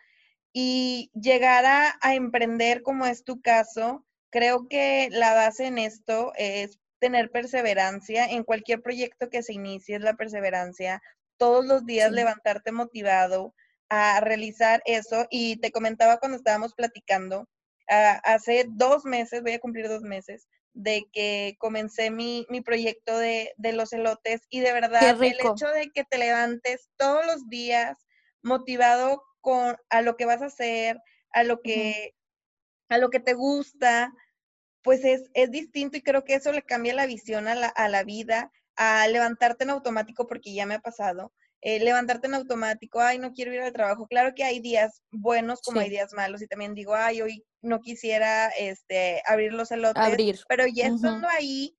[0.52, 4.04] y llegar a, a, emprender como es tu caso.
[4.30, 9.96] Creo que la base en esto es tener perseverancia en cualquier proyecto que se inicie,
[9.96, 11.02] es la perseverancia.
[11.36, 13.54] Todos los días levantarte motivado,
[13.88, 17.48] a realizar eso y te comentaba cuando estábamos platicando,
[17.88, 23.18] ah, hace dos meses, voy a cumplir dos meses, de que comencé mi, mi proyecto
[23.18, 27.48] de, de, los elotes y de verdad el hecho de que te levantes todos los
[27.48, 27.98] días
[28.42, 30.98] motivado con a lo que vas a hacer,
[31.32, 32.14] a lo que,
[32.88, 34.12] a lo que te gusta,
[34.82, 37.88] pues es, es distinto y creo que eso le cambia la visión a la, a
[37.88, 43.00] la vida, a levantarte en automático porque ya me ha pasado, eh, levantarte en automático,
[43.00, 44.06] ay, no quiero ir al trabajo.
[44.08, 47.80] Claro que hay días buenos como hay días malos y también digo, ay, hoy no
[47.80, 50.40] quisiera este, abrir los elotes, abrir.
[50.48, 51.76] pero ya estando ahí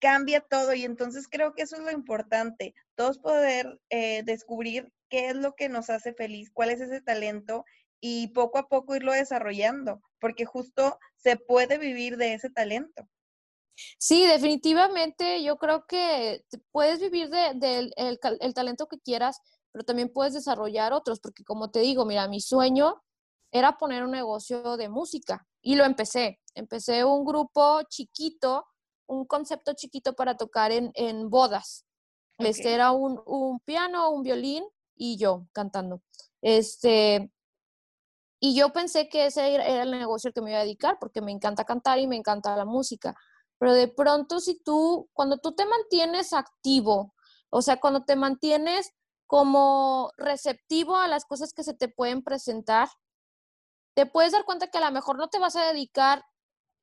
[0.00, 5.28] cambia todo y entonces creo que eso es lo importante, todos poder eh, descubrir qué
[5.28, 7.64] es lo que nos hace feliz, cuál es ese talento
[8.00, 13.08] y poco a poco irlo desarrollando, porque justo se puede vivir de ese talento.
[13.98, 17.92] Sí, definitivamente yo creo que puedes vivir del de,
[18.40, 19.40] el, talento que quieras,
[19.72, 23.02] pero también puedes desarrollar otros, porque como te digo, mira, mi sueño
[23.50, 26.40] era poner un negocio de música y lo empecé.
[26.54, 28.66] Empecé un grupo chiquito,
[29.06, 31.86] un concepto chiquito para tocar en, en bodas.
[32.38, 34.64] Este era un, un, piano, un violín
[34.96, 36.02] y yo cantando.
[36.40, 37.30] Este,
[38.40, 41.20] y yo pensé que ese era el negocio al que me iba a dedicar porque
[41.20, 43.14] me encanta cantar y me encanta la música
[43.62, 47.14] pero de pronto si tú, cuando tú te mantienes activo,
[47.48, 48.90] o sea, cuando te mantienes
[49.28, 52.88] como receptivo a las cosas que se te pueden presentar,
[53.94, 56.24] te puedes dar cuenta que a lo mejor no te vas a dedicar,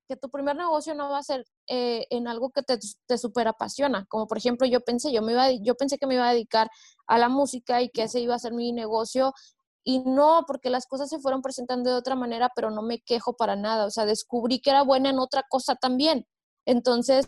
[0.07, 3.49] que tu primer negocio no va a ser eh, en algo que te, te super
[3.49, 4.05] apasiona.
[4.05, 6.69] Como por ejemplo, yo pensé, yo, me iba, yo pensé que me iba a dedicar
[7.07, 9.33] a la música y que ese iba a ser mi negocio
[9.83, 13.33] y no, porque las cosas se fueron presentando de otra manera, pero no me quejo
[13.35, 16.25] para nada, o sea, descubrí que era buena en otra cosa también.
[16.69, 17.25] Entonces,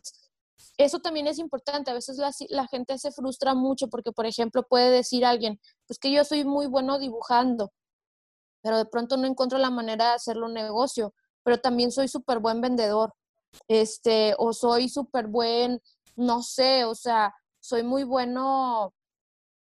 [0.77, 1.89] eso también es importante.
[1.89, 2.17] A veces
[2.49, 6.45] la, gente se frustra mucho porque, por ejemplo, puede decir alguien, pues que yo soy
[6.45, 7.71] muy bueno dibujando,
[8.62, 12.38] pero de pronto no encuentro la manera de hacerlo un negocio, pero también soy súper
[12.38, 13.15] buen vendedor,
[13.67, 15.82] este, o soy súper buen,
[16.15, 18.93] no sé, o sea, soy muy bueno,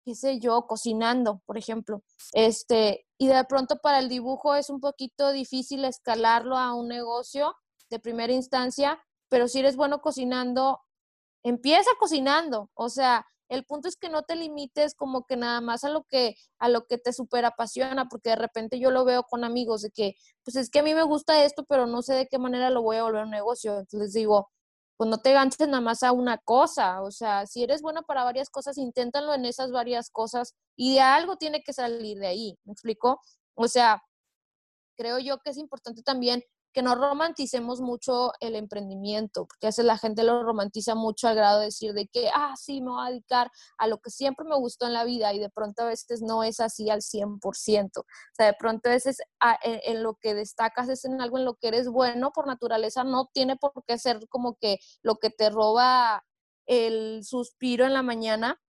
[0.06, 2.02] qué sé yo, cocinando, por ejemplo.
[2.32, 7.54] Este, y de pronto para el dibujo es un poquito difícil escalarlo a un negocio
[7.90, 9.02] de primera instancia,
[9.36, 10.80] pero si eres bueno cocinando,
[11.44, 15.84] empieza cocinando, o sea, el punto es que no te limites como que nada más
[15.84, 19.24] a lo que a lo que te super apasiona, porque de repente yo lo veo
[19.24, 22.14] con amigos de que pues es que a mí me gusta esto, pero no sé
[22.14, 23.78] de qué manera lo voy a volver un negocio.
[23.78, 24.50] Entonces digo,
[24.96, 28.24] pues no te ganches nada más a una cosa, o sea, si eres bueno para
[28.24, 32.72] varias cosas, inténtalo en esas varias cosas y algo tiene que salir de ahí, ¿me
[32.72, 33.20] explico?
[33.56, 34.02] O sea,
[34.96, 36.42] creo yo que es importante también
[36.76, 41.36] que no romanticemos mucho el emprendimiento, porque a veces la gente lo romantiza mucho al
[41.36, 44.46] grado de decir de que, ah, sí, me voy a dedicar a lo que siempre
[44.46, 48.02] me gustó en la vida y de pronto a veces no es así al 100%.
[48.02, 49.20] O sea, de pronto a veces
[49.64, 53.06] en, en, lo que destacas es en algo en lo que eres bueno por naturaleza,
[53.06, 56.26] no tiene por qué ser como que lo que te roba
[56.66, 58.60] el suspiro en la mañana,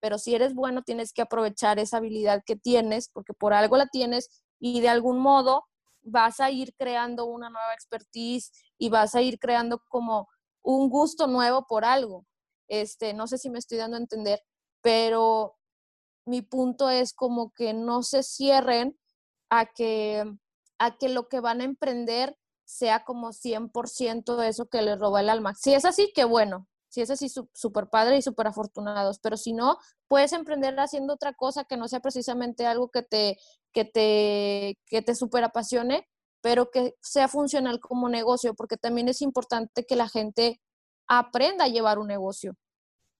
[0.00, 3.88] pero si eres bueno tienes que aprovechar esa habilidad que tienes, porque por algo la
[3.88, 5.64] tienes y de algún modo
[6.02, 10.28] vas a ir creando una nueva expertise y vas a ir creando como
[10.62, 12.26] un gusto nuevo por algo.
[12.68, 14.40] Este, no sé si me estoy dando a entender,
[14.82, 15.56] pero
[16.26, 18.98] mi punto es como que no se cierren
[19.50, 20.24] a que,
[20.78, 25.28] a que lo que van a emprender sea como 100% eso que les roba el
[25.28, 25.54] alma.
[25.54, 29.52] Si es así, qué bueno, si es así, súper padre y súper afortunados, pero si
[29.52, 33.38] no, puedes emprender haciendo otra cosa que no sea precisamente algo que te,
[33.72, 36.06] que te, que te súper apasione,
[36.42, 40.60] pero que sea funcional como negocio, porque también es importante que la gente
[41.08, 42.54] aprenda a llevar un negocio.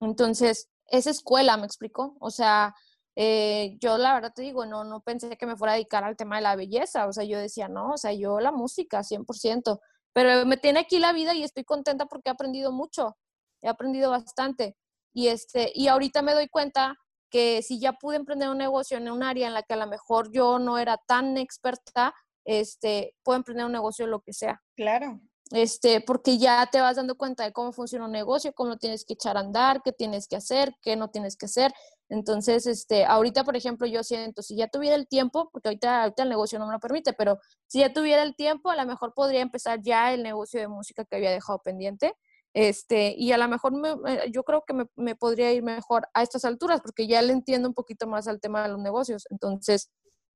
[0.01, 2.17] Entonces, es escuela, ¿me explico?
[2.21, 2.75] O sea,
[3.17, 6.17] eh, yo la verdad te digo, no, no pensé que me fuera a dedicar al
[6.17, 9.81] tema de la belleza, o sea, yo decía, no, o sea, yo la música, 100%,
[10.13, 13.17] pero me tiene aquí la vida y estoy contenta porque he aprendido mucho
[13.63, 14.77] he aprendido bastante.
[15.13, 16.97] Y, este, y ahorita me doy cuenta
[17.31, 19.87] que si ya pude emprender un negocio en un área en la que a lo
[19.87, 22.15] mejor yo no era tan experta,
[22.45, 24.61] este, puedo emprender un negocio lo que sea.
[24.77, 25.21] Claro.
[25.53, 29.05] Este, porque ya te vas dando cuenta de cómo funciona un negocio, cómo lo tienes
[29.05, 31.73] que echar a andar, qué tienes que hacer, qué no tienes que hacer.
[32.09, 36.23] Entonces, este, ahorita, por ejemplo, yo siento, si ya tuviera el tiempo, porque ahorita, ahorita
[36.23, 39.13] el negocio no me lo permite, pero si ya tuviera el tiempo, a lo mejor
[39.13, 42.15] podría empezar ya el negocio de música que había dejado pendiente
[42.55, 43.73] este, y a lo mejor
[44.09, 47.33] eh, yo creo que me, me, podría ir mejor a estas alturas porque ya le
[47.33, 49.25] entiendo un poquito más al tema de los negocios.
[49.31, 49.91] Entonces,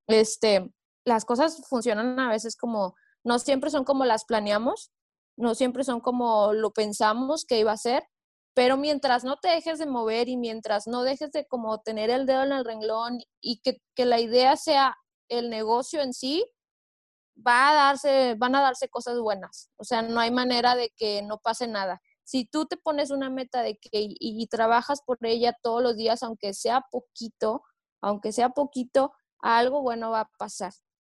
[0.07, 0.71] este,
[1.05, 4.91] las cosas funcionan a veces como, no siempre son como las planeamos,
[5.37, 8.03] no siempre son como lo pensamos que iba a ser,
[8.55, 12.25] pero mientras no te dejes de mover y mientras no dejes de como tener el
[12.25, 14.95] dedo en el renglón y que, que la idea sea
[15.29, 16.45] el negocio en sí,
[17.35, 19.69] va a darse, van a darse cosas buenas.
[19.77, 22.01] O sea, no hay manera de que no pase nada.
[22.23, 26.23] Si tú te pones una meta de que y, trabajas por ella todos los días,
[26.23, 27.63] aunque sea poquito,
[28.01, 30.73] aunque sea poquito, algo bueno va a pasar.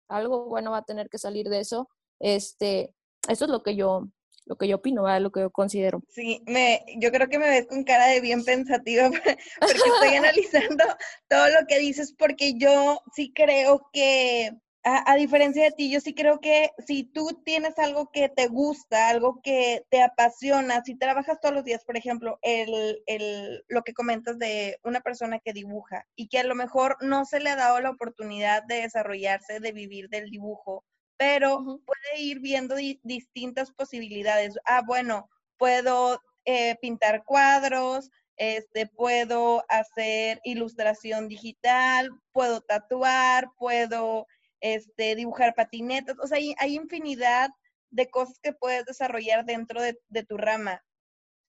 [0.09, 1.89] Algo bueno va a tener que salir de eso.
[2.21, 2.95] Este,
[3.29, 4.09] eso es lo que yo
[4.47, 6.03] lo que yo opino, lo que yo considero.
[6.09, 9.09] Sí, me, yo creo que me ves con cara de bien pensativa
[9.61, 10.85] porque estoy analizando
[11.29, 14.51] todo lo que dices porque yo sí creo que
[14.83, 19.09] a, diferencia de ti, yo sí creo que si tú tienes algo que te gusta,
[19.09, 23.93] algo que te apasiona, si trabajas todos los días, por ejemplo, el, el, lo que
[23.93, 27.57] comentas de una persona que dibuja y que a lo mejor no se le ha
[27.57, 30.85] dado la oportunidad de desarrollarse, de vivir del dibujo,
[31.19, 34.55] pero puede ir viendo distintas posibilidades.
[34.65, 44.27] Ah, bueno, puedo eh, pintar cuadros, este, puedo hacer ilustración digital, puedo tatuar, puedo
[44.61, 47.51] este, dibujar patinetas, o sea, hay, infinidad
[47.91, 50.85] de cosas que puedes desarrollar dentro de, tu rama.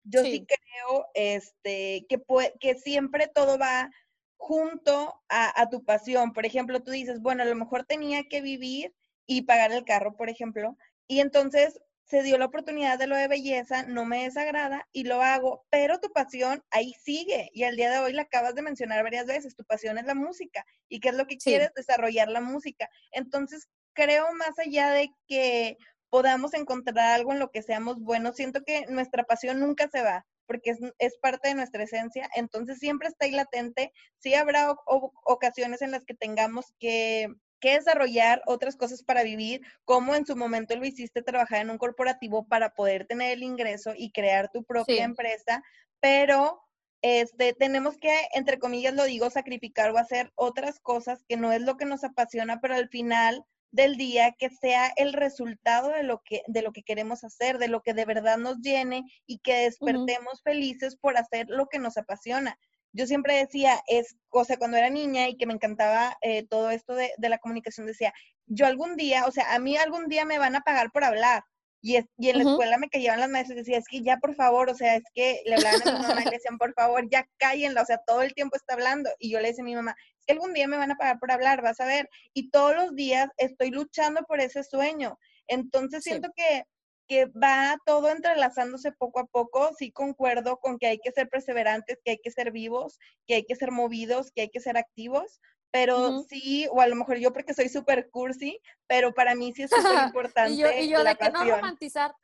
[0.04, 2.20] Yo sí, creo este, que,
[2.60, 3.92] que siempre todo va
[4.38, 6.34] junto a, a, tu pasión.
[6.34, 8.96] Por ejemplo, tú dices, bueno, a lo mejor tenía que vivir
[9.28, 10.76] y pagar el carro, por ejemplo,
[11.08, 11.80] y entonces
[12.12, 16.02] se dio la oportunidad de lo de belleza, no me desagrada y lo hago, pero
[16.02, 19.56] tu pasión ahí sigue y al día de hoy la acabas de mencionar varias veces,
[19.56, 22.90] tu pasión es la música y qué es lo que quieres desarrollar la música.
[23.14, 25.78] Entonces, creo más allá de que
[26.10, 30.26] podamos encontrar algo en lo que seamos buenos, siento que nuestra pasión nunca se va,
[30.48, 33.94] porque es, parte de nuestra esencia, entonces siempre está ahí latente.
[34.20, 34.76] Sí habrá
[35.24, 37.30] ocasiones en las que tengamos que,
[37.70, 42.48] desarrollar otras cosas para vivir, como en su momento lo hiciste trabajar en un corporativo
[42.48, 45.64] para poder tener el ingreso y crear tu propia empresa,
[46.00, 46.62] pero
[47.02, 51.62] este, tenemos que, entre comillas lo digo, sacrificar o hacer otras cosas que no es
[51.62, 56.22] lo que nos apasiona, pero al final del día que sea el resultado de lo
[56.24, 59.64] que de lo que queremos hacer, de lo que de verdad nos llene y que
[59.64, 62.60] despertemos felices por hacer lo que nos apasiona.
[62.94, 66.72] Yo siempre decía, es, o sea, cuando era niña y que me encantaba eh, todo
[66.72, 68.14] esto de, de la comunicación, decía,
[68.48, 71.44] yo algún día, o sea, a mí algún día me van a pagar por hablar,
[71.84, 74.36] y, y en la escuela me callaban las maestras y decía, es que ya por
[74.36, 77.10] favor, o sea, es que le hablaban a mi mamá y le decían, por favor,
[77.10, 79.10] ya cállenla, o sea, todo el tiempo está hablando.
[79.18, 81.18] Y yo le decía a mi mamá, es que algún día me van a pagar
[81.20, 82.08] por hablar, vas a ver.
[82.34, 85.18] Y todos los días estoy luchando por ese sueño.
[85.48, 86.66] Entonces siento que,
[87.12, 89.72] que va todo entrelazándose poco a poco.
[89.78, 93.44] Sí concuerdo con que hay que ser perseverantes, que hay que ser vivos, que hay
[93.44, 95.42] que ser movidos, que hay que ser activos,
[95.72, 99.64] pero sí, o a lo mejor yo porque soy súper cursi, pero para mí sí
[99.64, 100.54] es súper importante.
[100.54, 102.16] y yo, y yo de que no romantizar.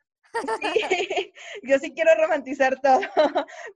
[0.58, 0.72] Sí,
[1.64, 3.00] yo sí quiero romantizar todo,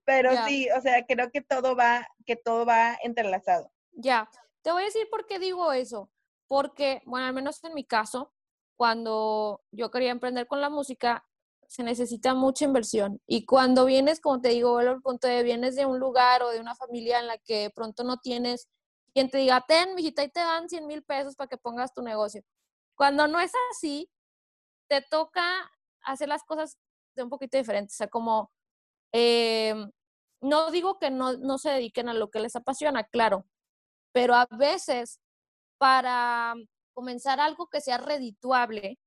[0.07, 3.71] pero sí, o sea, creo que todo va, que todo va entrelazado.
[3.91, 4.31] Ya,
[4.63, 6.11] te voy a decir por qué digo eso,
[6.47, 8.33] porque, bueno, al menos en mi caso,
[8.77, 11.25] cuando yo quería emprender con la música,
[11.69, 13.21] se necesita mucha inversión.
[13.27, 16.61] Y cuando vienes, como te digo, al punto de vienes de un lugar o de
[16.61, 18.69] una familia en la que pronto no tienes
[19.15, 22.03] quien te diga, ten, mijita, y te dan 100 mil pesos para que pongas tu
[22.03, 22.43] negocio.
[22.97, 24.11] Cuando no es así,
[24.89, 25.71] te toca
[26.03, 26.79] hacer las cosas
[27.17, 27.93] de un poquito diferente.
[27.93, 28.51] O sea, como,
[29.13, 29.91] em,
[30.43, 33.47] no digo que no, no se dediquen a lo que les apasiona, claro,
[34.13, 35.21] pero a veces
[35.79, 36.55] para
[36.93, 38.99] comenzar algo que sea redituable,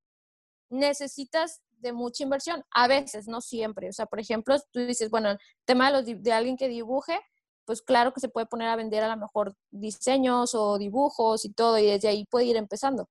[0.69, 2.63] necesitas de mucha inversión.
[2.71, 3.89] A veces, no siempre.
[3.89, 7.19] O sea, por ejemplo, tú dices, bueno, el tema de, alguien que dibuje,
[7.65, 11.53] pues claro que se puede poner a vender a lo mejor diseños o dibujos y
[11.53, 13.09] todo, y desde ahí puede ir empezando.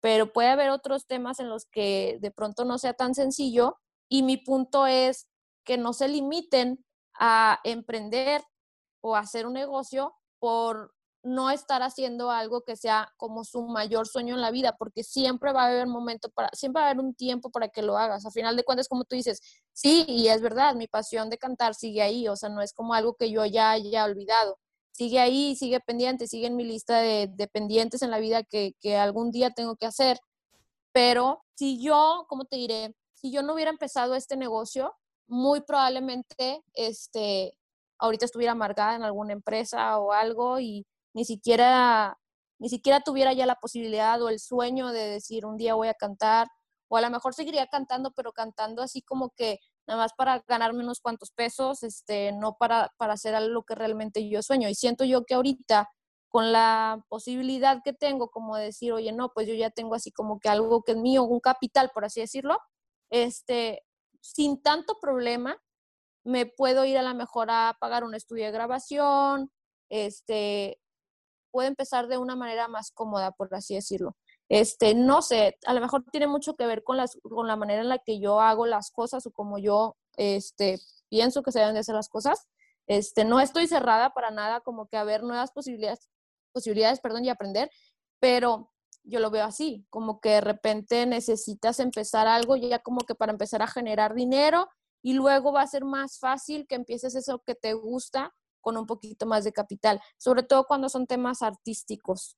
[0.00, 3.76] Pero puede haber otros temas en los que de pronto no sea tan sencillo
[4.08, 5.28] y mi punto es
[5.64, 6.84] que no se limiten
[7.18, 8.42] a emprender
[9.02, 14.34] o hacer un negocio por no estar haciendo algo que sea como su mayor sueño
[14.34, 17.14] en la vida, porque siempre va a haber momento para, siempre va a haber un
[17.14, 18.24] tiempo para que lo hagas.
[18.26, 19.40] A final de cuentas, como tú dices,
[19.72, 22.94] sí, y es verdad, mi pasión de cantar sigue ahí, o sea, no es como
[22.94, 24.58] algo que yo ya haya olvidado.
[24.92, 28.74] Sigue ahí, sigue pendiente, sigue en mi lista de, de pendientes en la vida que,
[28.80, 30.18] que algún día tengo que hacer.
[30.92, 32.94] Pero si yo, ¿cómo te diré?
[33.14, 34.94] Si yo no hubiera empezado este negocio,
[35.28, 37.56] muy probablemente este,
[37.98, 42.18] ahorita estuviera amargada en alguna empresa o algo y ni siquiera,
[42.58, 45.94] ni siquiera tuviera ya la posibilidad o el sueño de decir un día voy a
[45.94, 46.48] cantar,
[46.88, 50.82] o a lo mejor seguiría cantando, pero cantando así como que nada más para ganarme
[50.82, 54.68] unos cuantos pesos, este, no para, para hacer algo que realmente yo sueño.
[54.68, 55.88] Y siento yo que ahorita,
[56.28, 60.38] con la posibilidad que tengo, como decir, oye, no, pues yo ya tengo así como
[60.38, 62.58] que algo que es mío, un capital, por así decirlo,
[63.10, 63.82] este,
[64.20, 65.56] sin tanto problema,
[66.24, 69.50] me puedo ir a la mejor a pagar un estudio de grabación,
[69.88, 70.80] este,
[71.50, 74.16] puede empezar de una manera más cómoda, por así decirlo.
[74.48, 77.82] Este, no sé, a lo mejor tiene mucho que ver con, las, con la manera
[77.82, 81.74] en la que yo hago las cosas o como yo este, pienso que se deben
[81.74, 82.48] de hacer las cosas.
[82.86, 86.08] Este, no estoy cerrada para nada, como que a ver nuevas posibilidades,
[86.52, 87.70] posibilidades, perdón, y aprender,
[88.18, 88.72] pero
[89.04, 93.32] yo lo veo así, como que de repente necesitas empezar algo ya como que para
[93.32, 94.68] empezar a generar dinero
[95.02, 98.86] y luego va a ser más fácil que empieces eso que te gusta con un
[98.86, 102.36] poquito más de capital, sobre todo cuando son temas artísticos,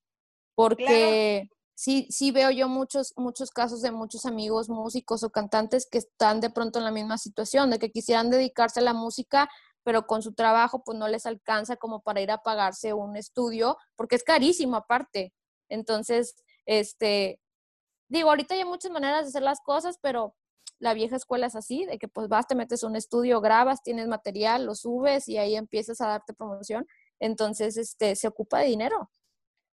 [0.55, 5.99] porque sí, sí veo yo muchos, muchos casos de muchos amigos músicos o cantantes que
[5.99, 9.49] están de pronto en la misma situación, de que quisieran dedicarse a la música,
[9.83, 13.77] pero con su trabajo pues no les alcanza como para ir a pagarse un estudio,
[13.97, 15.33] porque es carísimo aparte.
[15.69, 16.35] Entonces,
[16.67, 17.41] este,
[18.09, 20.35] digo, ahorita hay muchas maneras de hacer las cosas, pero
[20.83, 24.09] la vieja escuela es así, de que pues vas, te metes un estudio, grabas, tienes
[24.09, 26.89] material, lo subes y ahí empiezas a darte promoción.
[27.21, 29.09] Entonces, este, se ocupa de dinero.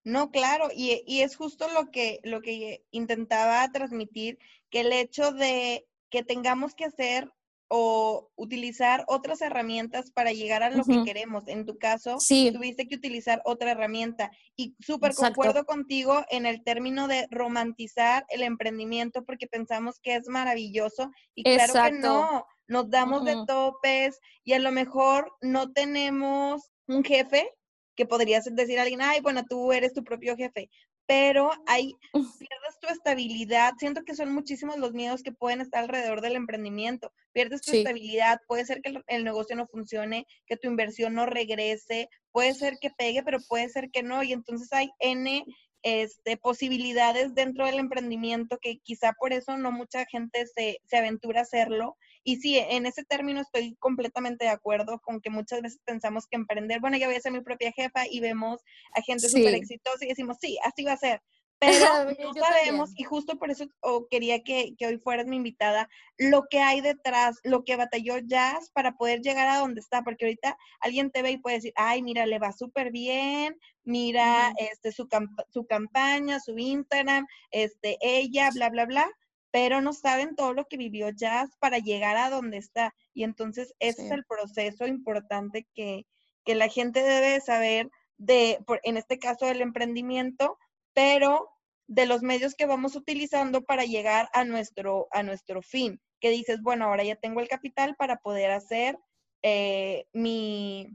[0.04, 4.38] No, claro, y, y, es justo lo que, lo que intentaba transmitir,
[4.70, 7.34] que el hecho de que tengamos que hacer
[7.70, 11.48] o utilizar otras herramientas para llegar a lo que queremos.
[11.48, 14.32] En tu caso, tuviste que utilizar otra herramienta.
[14.56, 20.28] Y súper concuerdo contigo en el término de romantizar el emprendimiento porque pensamos que es
[20.28, 26.72] maravilloso y claro que no, nos damos de topes y a lo mejor no tenemos
[26.88, 27.50] un jefe
[27.96, 30.70] que podrías decir a alguien, ay, bueno, tú eres tu propio jefe,
[31.10, 33.74] pero hay, pierdes tu estabilidad.
[33.80, 37.12] Siento que son muchísimos los miedos que pueden estar alrededor del emprendimiento.
[37.40, 42.10] Pierdes tu estabilidad, puede ser que el, negocio no funcione, que tu inversión no regrese,
[42.32, 44.24] puede ser que pegue, pero puede ser que no.
[44.24, 45.46] Y entonces hay N
[45.82, 51.40] este, posibilidades dentro del emprendimiento que quizá por eso no mucha gente se, se, aventura
[51.40, 51.96] a hacerlo.
[52.24, 56.36] Y sí, en ese término estoy completamente de acuerdo con que muchas veces pensamos que
[56.36, 58.60] emprender, bueno, ya voy a ser mi propia jefa y vemos
[58.94, 61.22] a gente súper exitosa y decimos, sí, así va a ser.
[61.60, 61.86] Pero
[62.20, 63.66] no sabemos, y justo por eso
[64.10, 68.72] quería que, que, hoy fueras mi invitada, lo que hay detrás, lo que batalló Jazz
[68.72, 72.02] para poder llegar a donde está, porque ahorita alguien te ve y puede decir, ay,
[72.02, 75.08] mira, le va súper bien, mira este, su,
[75.50, 79.10] su campaña, su Instagram, este, ella, bla, bla, bla,
[79.52, 82.94] pero no saben todo lo que vivió Jazz para llegar a donde está.
[83.14, 86.06] Y entonces ese es el proceso importante que,
[86.46, 90.58] que la gente debe saber de, por, en este caso del emprendimiento,
[91.00, 91.50] pero
[91.88, 96.62] de los medios que vamos utilizando para llegar a nuestro, a nuestro fin, que dices,
[96.62, 99.00] bueno, ahora ya tengo el capital para poder hacer
[99.42, 100.90] eh, mi,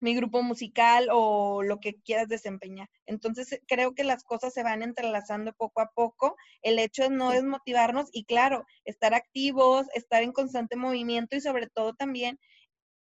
[0.00, 2.88] mi grupo musical o lo que quieras desempeñar.
[3.04, 6.34] Entonces, creo que las cosas se van entrelazando poco a poco.
[6.62, 11.66] El hecho no es motivarnos y, claro, estar activos, estar en constante movimiento y sobre
[11.66, 12.40] todo también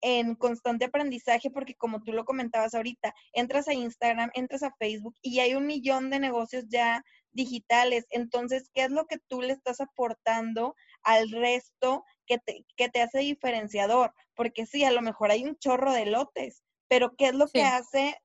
[0.01, 5.15] en constante aprendizaje porque como tú lo comentabas ahorita, entras a Instagram, entras a Facebook
[5.21, 8.05] y hay un millón de negocios ya digitales.
[8.09, 13.01] Entonces, ¿qué es lo que tú le estás aportando al resto que te, que te
[13.01, 14.13] hace diferenciador?
[14.35, 17.63] Porque sí, a lo mejor hay un chorro de lotes, pero ¿qué es lo que
[17.63, 18.15] hace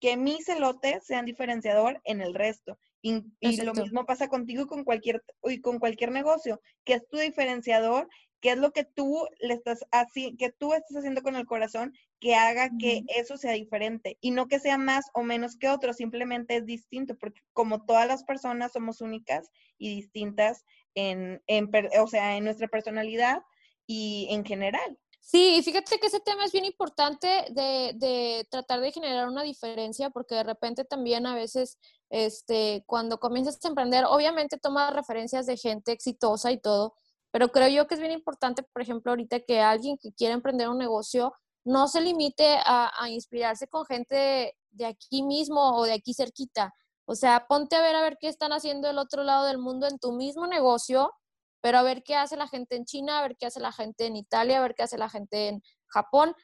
[0.00, 2.78] que mis elotes sean diferenciador en el resto?
[3.02, 3.22] Y,
[3.62, 8.08] lo mismo pasa contigo con cualquier, y con cualquier negocio, que es tu diferenciador
[8.40, 11.94] qué es lo que tú le estás así, que tú estás haciendo con el corazón
[12.18, 15.92] que haga que eso sea diferente y no que sea más o menos que otro,
[15.92, 20.64] simplemente es distinto, porque como todas las personas somos únicas y distintas
[20.94, 21.70] en, en
[22.00, 23.42] o sea, en nuestra personalidad
[23.86, 24.98] y en general.
[25.20, 30.10] Sí, fíjate que ese tema es bien importante de, de, tratar de generar una diferencia,
[30.10, 31.78] porque de repente también a veces,
[32.08, 36.94] este, cuando comienzas a emprender, obviamente tomas referencias de gente exitosa y todo,
[37.30, 40.68] pero creo yo que es bien importante, por ejemplo, ahorita que alguien que quiera emprender
[40.68, 41.32] un negocio
[41.64, 46.74] no se limite a, inspirarse con gente de, aquí mismo o de aquí cerquita.
[47.04, 49.86] O sea, ponte a ver a ver qué están haciendo del otro lado del mundo
[49.86, 51.12] en tu mismo negocio,
[51.60, 54.06] pero a ver qué hace la gente en China, a ver qué hace la gente
[54.06, 56.34] en Italia, a ver qué hace la gente en Japón,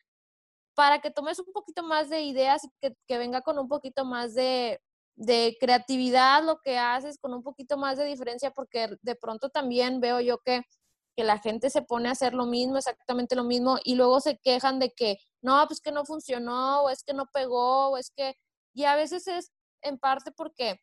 [0.74, 4.34] para que tomes un poquito más de ideas y que venga con un poquito más
[4.34, 4.80] de,
[5.16, 10.00] de creatividad lo que haces, con un poquito más de diferencia, porque de pronto también
[10.00, 10.62] veo yo que,
[11.16, 14.38] que la gente se pone a hacer lo mismo, exactamente lo mismo, y luego se
[14.38, 18.10] quejan de que no, pues que no funcionó, o es que no pegó, o es
[18.14, 18.34] que,
[18.74, 19.52] y a veces es
[19.82, 20.80] en parte porque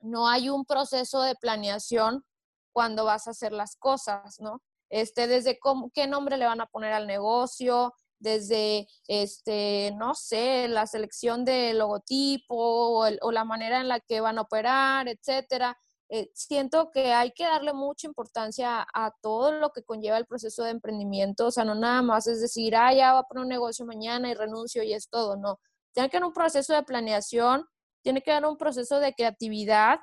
[0.00, 2.24] no hay un proceso de planeación
[2.72, 4.62] cuando vas a hacer las cosas, ¿no?
[4.88, 10.68] Este, desde cómo, qué nombre le van a poner al negocio, desde, este, no sé,
[10.68, 15.76] la selección del logotipo o, la manera en la que van a operar, etcétera.
[16.10, 20.64] Eh, siento que hay que darle mucha importancia a todo lo que conlleva el proceso
[20.64, 23.48] de emprendimiento, o sea, no nada más es decir, ah, ya voy a poner un
[23.48, 25.60] negocio mañana y renuncio y es todo, no.
[25.92, 27.64] Tiene que haber un proceso de planeación,
[28.02, 30.00] tiene que haber un proceso de creatividad.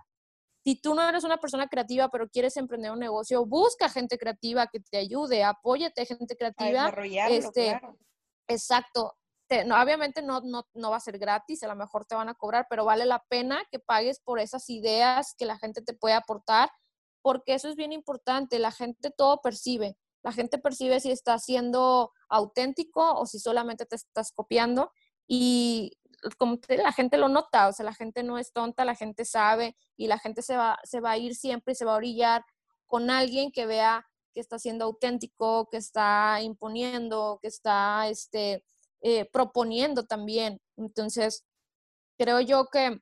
[0.67, 4.67] Si tú no eres una persona creativa, pero quieres emprender un negocio, busca gente creativa
[4.67, 6.93] que te ayude, apóyate gente creativa.
[7.29, 7.79] este,
[8.49, 9.15] Exacto.
[9.65, 12.33] no, obviamente no, no, no, va a ser gratis, a lo mejor te van a
[12.33, 16.15] cobrar, pero vale la pena que pagues por esas ideas que la gente te puede
[16.15, 16.69] aportar,
[17.21, 18.59] porque eso es bien importante.
[18.59, 19.97] La gente todo percibe.
[20.21, 24.91] La gente percibe si está siendo auténtico o si solamente te estás copiando.
[25.29, 25.93] Y
[26.37, 29.75] como la gente lo nota, o sea, la gente no es tonta, la gente sabe
[29.95, 32.43] y la gente se va, se va a ir siempre y se va a orillar
[32.85, 38.63] con alguien que vea que está siendo auténtico, que está imponiendo, que está este,
[39.01, 40.61] eh, proponiendo también.
[40.75, 41.43] Entonces,
[42.19, 42.99] creo yo que,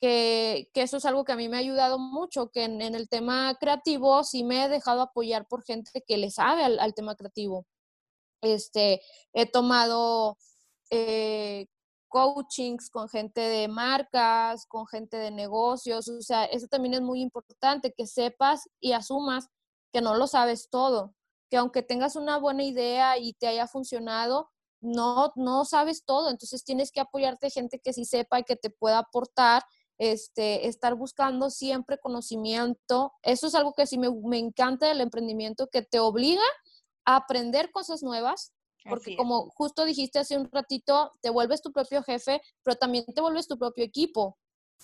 [0.00, 3.56] que, eso es algo que a mí me ha ayudado mucho, que en, el tema
[3.58, 7.66] creativo sí me he dejado apoyar por gente que le sabe al, tema creativo.
[8.42, 9.00] Este,
[9.32, 10.36] he tomado
[10.90, 11.68] eh,
[12.10, 17.22] coachings con gente de marcas, con gente de negocios, o sea, eso también es muy
[17.22, 19.48] importante, que sepas y asumas
[19.92, 21.14] que no lo sabes todo,
[21.48, 24.50] que aunque tengas una buena idea y te haya funcionado,
[24.82, 28.70] no, no sabes todo, entonces tienes que apoyarte gente que sí sepa y que te
[28.70, 29.62] pueda aportar,
[29.98, 33.12] este, estar buscando siempre conocimiento.
[33.22, 36.42] Eso es algo que sí me, me encanta del emprendimiento, que te obliga
[37.04, 38.52] a aprender cosas nuevas,
[38.88, 43.20] porque como justo dijiste hace un ratito, te vuelves tu propio jefe, pero también te
[43.20, 44.38] vuelves tu propio equipo.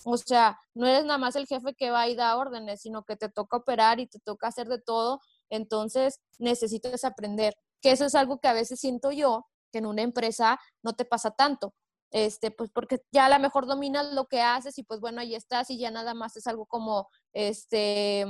[0.05, 3.17] O sea, no eres nada más el jefe que va y da órdenes, sino que
[3.17, 5.21] te toca operar y te toca hacer de todo.
[5.49, 7.55] Entonces, necesitas aprender.
[7.81, 11.05] Que eso es algo que a veces siento yo, que en una empresa no te
[11.05, 11.75] pasa tanto.
[12.11, 15.35] Este, pues porque ya a lo mejor dominas lo que haces y pues bueno, ahí
[15.35, 18.25] estás y ya nada más es algo como, este,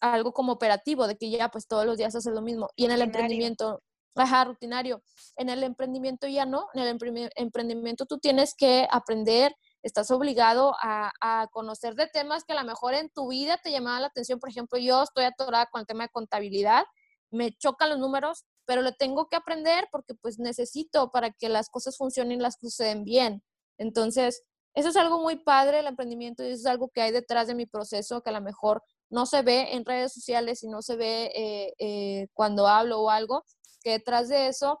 [0.00, 2.68] algo como operativo, de que ya pues todos los días haces lo mismo.
[2.76, 3.82] Y en el emprendimiento,
[4.14, 5.02] ajá, rutinario.
[5.36, 6.98] En el emprendimiento ya no, en el
[7.36, 11.12] emprendimiento tú tienes que aprender, estás obligado a,
[11.52, 14.38] conocer de temas que a lo mejor en tu vida te llamaban la atención.
[14.40, 16.84] Por ejemplo, yo estoy atorada con el tema de contabilidad,
[17.30, 21.68] me chocan los números, pero lo tengo que aprender porque pues necesito para que las
[21.68, 23.42] cosas funcionen, las cosas bien.
[23.78, 24.42] Entonces,
[24.74, 27.54] eso es algo muy padre, el emprendimiento, y eso es algo que hay detrás de
[27.54, 30.96] mi proceso que a lo mejor no se ve en redes sociales y no se
[30.96, 33.44] ve eh, eh, cuando hablo o algo,
[33.84, 34.80] que detrás de eso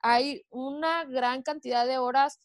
[0.00, 2.38] hay una gran cantidad de horas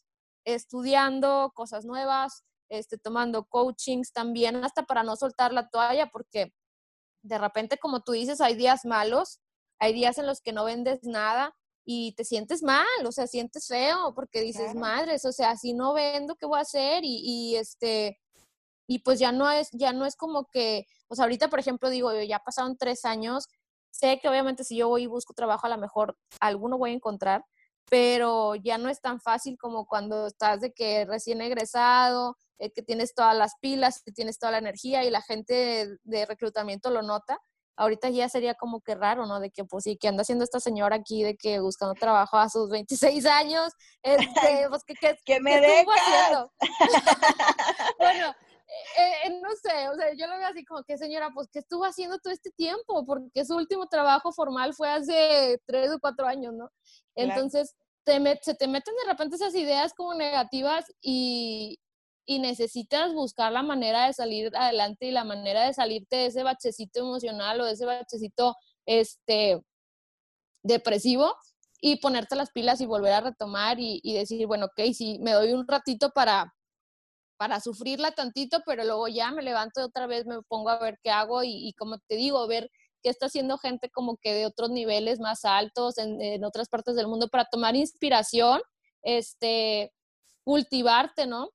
[0.44, 6.52] estudiando cosas nuevas, este, tomando coachings también, hasta para no soltar la toalla, porque
[7.22, 9.40] de repente, como tú dices, hay días malos,
[9.78, 11.54] hay días en los que no vendes nada
[11.84, 15.92] y te sientes mal, o sea, sientes feo, porque dices, madres, o sea, si no
[15.92, 17.04] vendo, ¿qué voy a hacer?
[17.04, 18.18] Y, y, este,
[18.86, 21.90] y pues ya no es, ya no es como que, o sea, ahorita, por ejemplo,
[21.90, 23.46] digo, ya pasaron tres años
[24.00, 26.94] Sé que obviamente si yo voy y busco trabajo, a lo mejor alguno voy a
[26.94, 27.44] encontrar,
[27.90, 32.80] pero ya no es tan fácil como cuando estás de que recién egresado, eh, que
[32.80, 37.02] tienes todas las pilas, que tienes toda la energía y la gente de, reclutamiento lo
[37.02, 37.38] nota.
[37.76, 39.38] Ahorita ya sería como que raro, ¿no?
[39.38, 42.48] De que, pues sí, que anda haciendo esta señora aquí, de que buscando trabajo a
[42.48, 43.70] sus 26 años,
[44.02, 46.50] este, pues, ¿qué, qué, que me ¿qué haciendo?
[47.98, 48.34] bueno,
[48.98, 51.58] eh, eh, no sé, o sea, yo lo veo así como que señora, pues, ¿qué
[51.58, 53.04] estuvo haciendo todo este tiempo?
[53.04, 56.70] Porque su último trabajo formal fue hace tres o cuatro años, ¿no?
[57.14, 61.78] Entonces, te se te meten de repente esas ideas como negativas y,
[62.26, 66.42] y necesitas buscar la manera de salir adelante y la manera de salirte de ese
[66.42, 68.56] bachecito emocional o de ese bachecito,
[68.86, 69.60] este,
[70.62, 71.34] depresivo
[71.80, 75.32] y ponerte las pilas y volver a retomar y, y decir, bueno, ok, si me
[75.32, 76.52] doy un ratito para
[77.40, 81.10] para sufrirla tantito, pero luego ya me levanto otra vez, me pongo a ver qué
[81.10, 82.70] hago y, como te digo, ver
[83.02, 87.08] qué está haciendo gente como que de otros niveles más altos en, otras partes del
[87.08, 88.60] mundo para tomar inspiración,
[89.00, 89.90] este,
[90.44, 91.48] cultivarte, ¿no?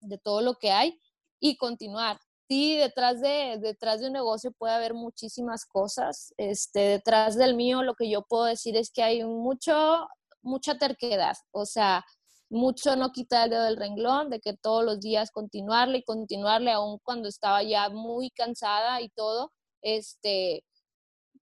[0.00, 1.00] De todo lo que hay
[1.40, 2.20] y continuar.
[2.46, 6.34] Sí, detrás de, detrás de un negocio puede haber muchísimas cosas.
[6.36, 10.06] Este, detrás del mío lo que yo puedo decir es que hay mucho,
[10.42, 11.38] mucha terquedad.
[11.50, 12.04] O sea,
[12.50, 16.98] mucho no quitar el del renglón, de que todos los días continuarle y continuarle, aun
[17.02, 20.64] cuando estaba ya muy cansada y todo, este,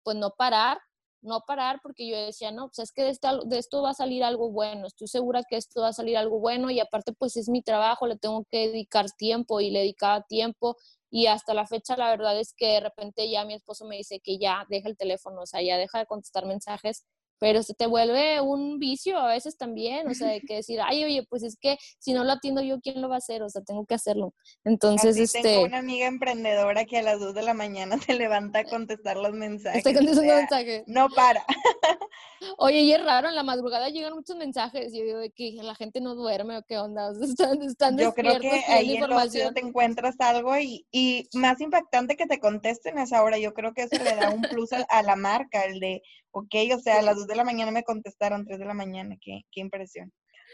[0.02, 0.78] pues no parar,
[1.22, 3.94] no parar porque yo decía, no, pues es que de esto, de esto va a
[3.94, 7.36] salir algo bueno, estoy segura que esto va a salir algo bueno y aparte pues
[7.36, 10.76] es mi trabajo, le tengo que dedicar tiempo y le dedicaba tiempo
[11.10, 14.20] y hasta la fecha la verdad es que de repente ya mi esposo me dice
[14.20, 17.04] que ya deja el teléfono, o sea, ya deja de contestar mensajes
[17.38, 21.04] pero se te vuelve un vicio a veces también, o sea, de que decir, ay,
[21.04, 23.42] oye, pues es que si no lo atiendo yo, ¿quién lo va a hacer?
[23.42, 24.34] O sea, tengo que hacerlo.
[24.64, 25.42] Entonces, este...
[25.42, 29.16] Tengo una amiga emprendedora que a las 2 de la mañana se levanta a contestar
[29.16, 29.78] los mensajes.
[29.78, 30.84] Está contestando mensajes.
[30.86, 31.44] No para.
[32.58, 35.74] Oye, y es raro, en la madrugada llegan muchos mensajes, y yo digo que la
[35.74, 40.16] gente no duerme o qué onda, están, están Yo creo que ahí en te encuentras
[40.20, 44.02] algo y, y más impactante que te contesten a esa hora, yo creo que eso
[44.02, 46.02] le da un plus a, la marca, el de,
[46.34, 49.16] ok, o sea, a las 2 de la mañana me contestaron, 3 de la mañana,
[49.20, 50.12] qué, qué impresión.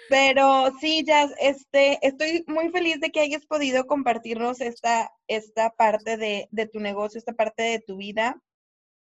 [0.08, 6.16] Pero sí, ya, este, estoy muy feliz de que hayas podido compartirnos esta, esta parte
[6.16, 8.36] de, de tu negocio, esta parte de tu vida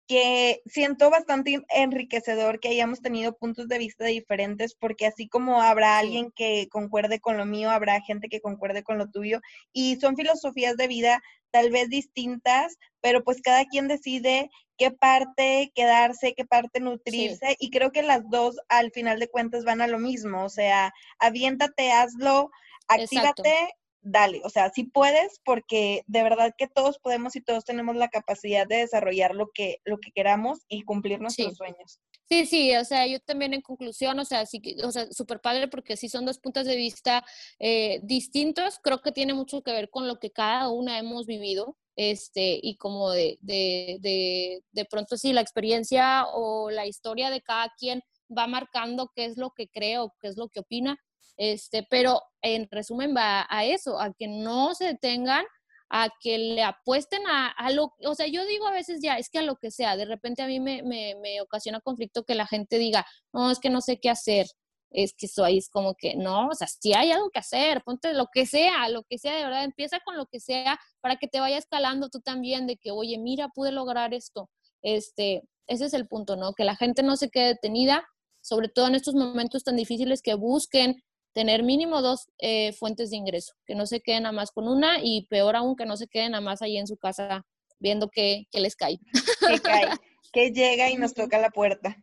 [0.07, 5.97] que siento bastante enriquecedor que hayamos tenido puntos de vista diferentes, porque así como habrá
[5.97, 9.41] alguien que concuerde con lo mío, habrá gente que concuerde con lo tuyo,
[9.74, 15.71] y son filosofías de vida tal vez distintas, pero pues cada quien decide qué parte
[15.76, 19.88] quedarse, qué parte nutrirse, y creo que las dos al final de cuentas van a
[19.88, 22.51] lo mismo, o sea, aviéntate, hazlo,
[22.88, 27.95] actívate dale, o sea, si puedes, porque de verdad que todos podemos y todos tenemos
[27.95, 31.99] la capacidad de desarrollar lo que, lo que queramos y cumplir nuestros sueños.
[32.30, 35.67] Sí, sí, o sea, yo también en conclusión, o sea, sí, o sea, súper padre
[35.67, 37.26] porque sí son dos puntos de vista
[37.57, 41.76] eh, distintos, creo que tiene mucho que ver con lo que cada una hemos vivido,
[41.95, 47.41] este, y como de, de, de, de pronto sí, la experiencia o la historia de
[47.41, 48.01] cada quien
[48.35, 50.97] va marcando qué es lo que cree o qué es lo que opina,
[51.37, 55.45] este, pero en resumen va a eso, a que no se detengan,
[55.89, 59.29] a que le apuesten a, a, lo, o sea, yo digo a veces ya, es
[59.29, 62.35] que a lo que sea, de repente a mí me, me, me ocasiona conflicto que
[62.35, 64.47] la gente diga, no, es que no sé qué hacer,
[64.95, 68.13] es que ahí es como que, no, o sea, si hay algo que hacer, ponte
[68.13, 71.27] lo que sea, lo que sea, de verdad, empieza con lo que sea para que
[71.27, 74.49] te vaya escalando tú también de que, oye, mira, pude lograr esto.
[74.81, 76.53] Este, ese es el punto, ¿no?
[76.53, 78.07] Que la gente no se quede detenida,
[78.41, 83.17] sobre todo en estos momentos tan difíciles, que busquen tener mínimo dos eh, fuentes de
[83.17, 86.07] ingreso, que no se queden nada más con una y peor aún que no se
[86.07, 87.45] queden nada más ahí en su casa
[87.79, 88.97] viendo que, les cae.
[89.45, 89.89] Que cae,
[90.31, 91.97] que llega y nos toca la puerta.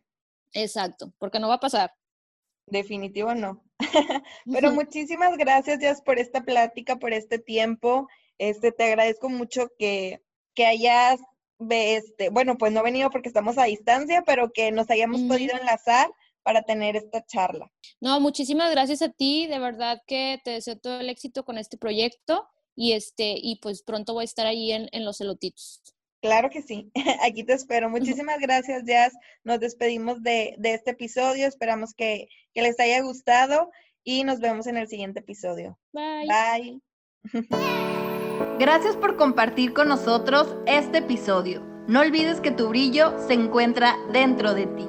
[0.51, 1.91] Exacto, porque no va a pasar.
[2.67, 3.63] Definitivo no.
[4.51, 8.07] Pero muchísimas gracias, Jazz, por esta plática, por este tiempo.
[8.37, 10.21] Este, te agradezco mucho que,
[10.53, 11.19] que hayas,
[11.69, 15.57] este, bueno, pues no he venido porque estamos a distancia, pero que nos hayamos podido
[15.57, 16.09] enlazar
[16.41, 17.71] para tener esta charla.
[18.01, 21.77] No, muchísimas gracias a ti, de verdad que te deseo todo el éxito con este
[21.77, 25.81] proyecto y este, y pues pronto voy a estar ahí en, en los elotitos.
[26.23, 26.89] Claro que sí,
[27.21, 27.89] aquí te espero.
[27.89, 29.11] Muchísimas gracias, Jazz.
[29.43, 31.45] Nos despedimos de, este episodio.
[31.45, 33.69] Esperamos que, que, les haya gustado
[34.05, 35.77] y nos vemos en el siguiente episodio.
[35.91, 36.27] Bye.
[36.29, 36.81] Bye.
[38.57, 41.61] Gracias por compartir con nosotros este episodio.
[41.89, 44.87] No olvides que tu brillo se encuentra dentro de ti.